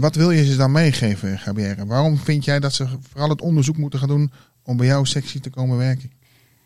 wat 0.00 0.14
wil 0.14 0.30
je 0.30 0.44
ze 0.44 0.56
dan 0.56 0.72
meegeven, 0.72 1.38
Gabrielle? 1.38 1.86
Waarom 1.86 2.18
vind 2.18 2.44
jij 2.44 2.60
dat 2.60 2.74
ze 2.74 2.86
vooral 3.00 3.28
het 3.28 3.40
onderzoek 3.40 3.76
moeten 3.76 3.98
gaan 3.98 4.08
doen 4.08 4.32
om 4.64 4.76
bij 4.76 4.86
jouw 4.86 5.04
sectie 5.04 5.40
te 5.40 5.50
komen 5.50 5.76
werken? 5.76 6.10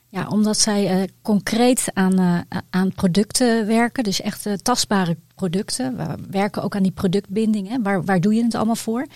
Ja, 0.08 0.28
omdat 0.28 0.58
zij 0.58 1.08
concreet 1.22 1.90
aan, 1.92 2.46
aan 2.70 2.92
producten 2.94 3.66
werken, 3.66 4.04
dus 4.04 4.20
echt 4.20 4.64
tastbare 4.64 5.16
producten. 5.34 5.96
We 5.96 6.14
werken 6.30 6.62
ook 6.62 6.76
aan 6.76 6.82
die 6.82 6.92
productbinding. 6.92 7.68
Hè. 7.68 7.82
Waar, 7.82 8.04
waar 8.04 8.20
doe 8.20 8.34
je 8.34 8.42
het 8.44 8.54
allemaal 8.54 8.76
voor? 8.76 9.06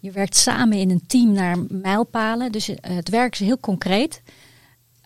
Je 0.00 0.10
werkt 0.10 0.36
samen 0.36 0.78
in 0.78 0.90
een 0.90 1.06
team 1.06 1.32
naar 1.32 1.56
mijlpalen, 1.68 2.52
dus 2.52 2.70
het 2.80 3.08
werk 3.08 3.32
is 3.32 3.38
heel 3.38 3.58
concreet. 3.58 4.22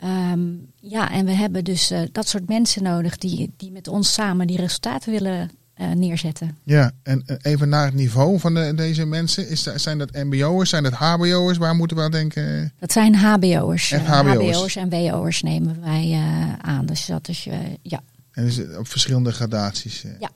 Um, 0.04 0.70
ja, 0.80 1.10
en 1.10 1.24
we 1.24 1.32
hebben 1.32 1.64
dus 1.64 1.92
dat 2.12 2.28
soort 2.28 2.48
mensen 2.48 2.82
nodig 2.82 3.18
die, 3.18 3.52
die 3.56 3.70
met 3.70 3.88
ons 3.88 4.12
samen 4.12 4.46
die 4.46 4.56
resultaten 4.56 5.12
willen 5.12 5.50
uh, 5.80 5.92
neerzetten. 5.92 6.56
Ja, 6.62 6.92
en 7.02 7.24
even 7.42 7.68
naar 7.68 7.84
het 7.84 7.94
niveau 7.94 8.38
van 8.38 8.54
de, 8.54 8.74
deze 8.74 9.04
mensen. 9.04 9.48
Is, 9.48 9.62
zijn 9.62 9.98
dat 9.98 10.12
mbo'ers, 10.12 10.70
zijn 10.70 10.82
dat 10.82 10.92
hbo'ers? 10.92 11.58
Waar 11.58 11.74
moeten 11.74 11.96
we 11.96 12.02
aan 12.02 12.10
denken? 12.10 12.72
Dat 12.78 12.92
zijn 12.92 13.16
hbo'ers. 13.16 13.92
Echt 13.92 14.06
hbo'ers. 14.06 14.56
hbo'ers 14.56 14.76
en 14.76 14.88
wo'ers 14.88 15.42
nemen 15.42 15.80
wij 15.80 16.08
uh, 16.10 16.52
aan. 16.58 16.86
Dus 16.86 17.06
dat 17.06 17.28
is, 17.28 17.48
ja. 17.82 18.00
En 18.32 18.44
dus 18.44 18.60
op 18.76 18.88
verschillende 18.88 19.32
gradaties. 19.32 20.04
Ja. 20.20 20.30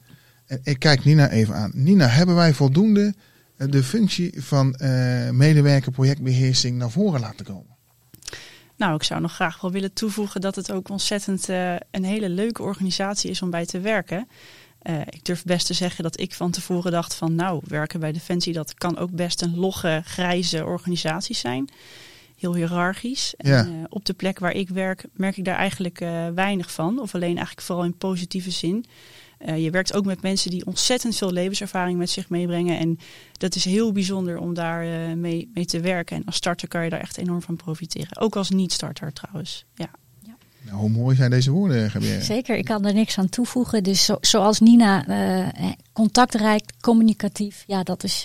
En 0.46 0.60
ik 0.62 0.78
kijk 0.78 1.04
Nina 1.04 1.30
even 1.30 1.54
aan. 1.54 1.70
Nina, 1.74 2.06
hebben 2.06 2.34
wij 2.34 2.54
voldoende 2.54 3.14
de 3.56 3.82
functie 3.82 4.42
van 4.42 4.76
medewerker 5.32 5.92
projectbeheersing 5.92 6.78
naar 6.78 6.90
voren 6.90 7.20
laten 7.20 7.44
komen? 7.44 7.72
Nou, 8.82 8.94
ik 8.94 9.02
zou 9.02 9.20
nog 9.20 9.34
graag 9.34 9.60
wel 9.60 9.70
willen 9.70 9.92
toevoegen 9.92 10.40
dat 10.40 10.54
het 10.54 10.72
ook 10.72 10.88
ontzettend 10.88 11.48
uh, 11.48 11.74
een 11.90 12.04
hele 12.04 12.28
leuke 12.28 12.62
organisatie 12.62 13.30
is 13.30 13.42
om 13.42 13.50
bij 13.50 13.66
te 13.66 13.80
werken. 13.80 14.28
Uh, 14.82 15.00
ik 15.00 15.24
durf 15.24 15.44
best 15.44 15.66
te 15.66 15.74
zeggen 15.74 16.02
dat 16.02 16.20
ik 16.20 16.34
van 16.34 16.50
tevoren 16.50 16.92
dacht 16.92 17.14
van 17.14 17.34
nou, 17.34 17.62
werken 17.66 18.00
bij 18.00 18.12
Defensie, 18.12 18.52
dat 18.52 18.74
kan 18.74 18.98
ook 18.98 19.10
best 19.10 19.42
een 19.42 19.56
logge, 19.56 20.02
grijze 20.04 20.64
organisatie 20.64 21.34
zijn. 21.34 21.68
Heel 22.38 22.54
hiërarchisch. 22.54 23.34
Ja. 23.36 23.58
En, 23.58 23.72
uh, 23.72 23.84
op 23.88 24.04
de 24.04 24.12
plek 24.12 24.38
waar 24.38 24.52
ik 24.52 24.68
werk, 24.68 25.04
merk 25.12 25.36
ik 25.36 25.44
daar 25.44 25.56
eigenlijk 25.56 25.98
weinig 26.34 26.72
van. 26.72 27.00
Of 27.00 27.14
alleen 27.14 27.36
eigenlijk 27.36 27.66
vooral 27.66 27.84
in 27.84 27.96
positieve 27.96 28.50
zin. 28.50 28.84
Je 29.56 29.70
werkt 29.70 29.94
ook 29.94 30.04
met 30.04 30.22
mensen 30.22 30.50
die 30.50 30.66
ontzettend 30.66 31.16
veel 31.16 31.32
levenservaring 31.32 31.98
met 31.98 32.10
zich 32.10 32.28
meebrengen. 32.28 32.78
En 32.78 32.98
dat 33.32 33.54
is 33.54 33.64
heel 33.64 33.92
bijzonder 33.92 34.38
om 34.38 34.54
daar 34.54 34.84
mee, 35.16 35.50
mee, 35.54 35.64
te 35.64 35.80
werken. 35.80 36.16
En 36.16 36.24
als 36.24 36.36
starter 36.36 36.68
kan 36.68 36.84
je 36.84 36.90
daar 36.90 37.00
echt 37.00 37.16
enorm 37.16 37.42
van 37.42 37.56
profiteren. 37.56 38.20
Ook 38.20 38.36
als 38.36 38.50
niet-starter 38.50 39.12
trouwens. 39.12 39.64
Ja. 39.74 39.90
Nou, 40.62 40.76
hoe 40.78 40.88
mooi 40.88 41.16
zijn 41.16 41.30
deze 41.30 41.50
woorden, 41.50 41.90
Gabrielle? 41.90 42.22
Zeker, 42.22 42.56
ik 42.56 42.64
kan 42.64 42.86
er 42.86 42.94
niks 42.94 43.18
aan 43.18 43.28
toevoegen. 43.28 43.82
Dus 43.82 44.04
zo, 44.04 44.16
zoals 44.20 44.60
Nina, 44.60 45.08
uh, 45.08 45.72
contactrijk, 45.92 46.72
communicatief. 46.80 47.64
Ja, 47.66 47.82
dat 47.82 48.04
is. 48.04 48.22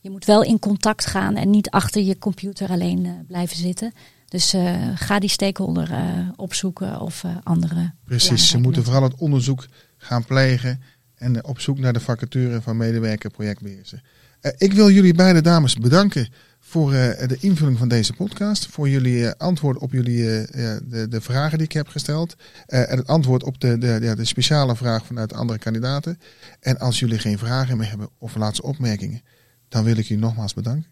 je 0.00 0.10
moet 0.10 0.24
wel 0.24 0.42
in 0.42 0.58
contact 0.58 1.06
gaan 1.06 1.36
en 1.36 1.50
niet 1.50 1.70
achter 1.70 2.02
je 2.02 2.18
computer 2.18 2.68
alleen 2.68 3.24
blijven 3.26 3.56
zitten. 3.56 3.92
Dus 4.28 4.54
ga 4.94 5.18
die 5.18 5.28
stakeholder 5.28 5.90
opzoeken 6.36 7.00
of 7.00 7.24
andere. 7.42 7.92
Precies, 8.04 8.48
ze 8.48 8.58
moeten 8.58 8.84
vooral 8.84 9.02
het 9.02 9.14
onderzoek 9.14 9.66
gaan 9.96 10.24
plegen 10.24 10.80
en 11.20 11.44
op 11.44 11.60
zoek 11.60 11.78
naar 11.78 11.92
de 11.92 12.00
vacature 12.00 12.60
van 12.60 12.76
medewerker 12.76 13.30
projectbeheerser. 13.30 14.02
Uh, 14.42 14.52
ik 14.56 14.72
wil 14.72 14.90
jullie 14.90 15.14
beide 15.14 15.40
dames 15.40 15.74
bedanken 15.74 16.28
voor 16.70 16.92
uh, 16.92 17.18
de 17.26 17.36
invulling 17.40 17.78
van 17.78 17.88
deze 17.88 18.12
podcast, 18.12 18.66
voor 18.66 18.88
jullie 18.88 19.16
uh, 19.16 19.30
antwoord 19.36 19.78
op 19.78 19.92
jullie, 19.92 20.22
de, 20.22 21.06
de, 21.08 21.20
vragen 21.20 21.58
die 21.58 21.66
ik 21.66 21.72
heb 21.72 21.88
gesteld 21.88 22.36
en 22.66 22.96
het 22.96 23.06
antwoord 23.06 23.42
op 23.42 23.60
de, 23.60 23.78
de, 23.78 23.98
ja, 24.00 24.14
de 24.14 24.24
speciale 24.24 24.76
vraag 24.76 25.06
vanuit 25.06 25.32
andere 25.32 25.58
kandidaten. 25.58 26.18
En 26.60 26.78
als 26.78 26.98
jullie 26.98 27.18
geen 27.18 27.38
vragen 27.38 27.76
meer 27.76 27.88
hebben 27.88 28.08
of 28.18 28.36
laatste 28.36 28.62
opmerkingen, 28.62 29.22
dan 29.68 29.84
wil 29.84 29.96
ik 29.96 30.04
jullie 30.04 30.24
nogmaals 30.24 30.54
bedanken. 30.54 30.90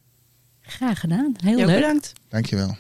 Graag 0.61 1.01
gedaan, 1.01 1.35
heel 1.37 1.57
leuk. 1.57 1.67
Bedankt. 1.67 2.13
Dankjewel. 2.29 2.77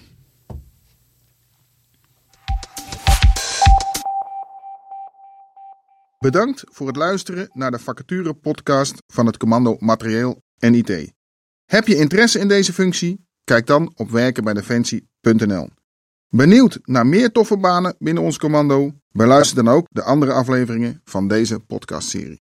Bedankt 6.19 6.65
voor 6.67 6.87
het 6.87 6.97
luisteren 6.97 7.51
naar 7.53 7.71
de 7.71 7.79
vacature 7.79 8.35
podcast 8.35 9.03
van 9.07 9.27
het 9.27 9.37
commando 9.37 9.77
Materieel 9.79 10.43
en 10.59 10.75
IT. 10.75 11.17
Heb 11.69 11.87
je 11.87 11.97
interesse 11.97 12.39
in 12.39 12.49
deze 12.49 12.73
functie? 12.73 13.27
Kijk 13.45 13.67
dan 13.67 13.93
op 13.97 14.11
werkenbijdefensie.nl. 14.11 15.69
Benieuwd 16.29 16.79
naar 16.83 17.07
meer 17.07 17.33
toffe 17.33 17.59
banen 17.59 17.97
binnen 17.99 18.23
ons 18.23 18.39
commando? 18.39 18.93
Beluister 19.11 19.65
dan 19.65 19.75
ook 19.75 19.87
de 19.91 20.03
andere 20.03 20.33
afleveringen 20.33 21.01
van 21.05 21.29
deze 21.29 21.59
podcastserie. 21.61 22.43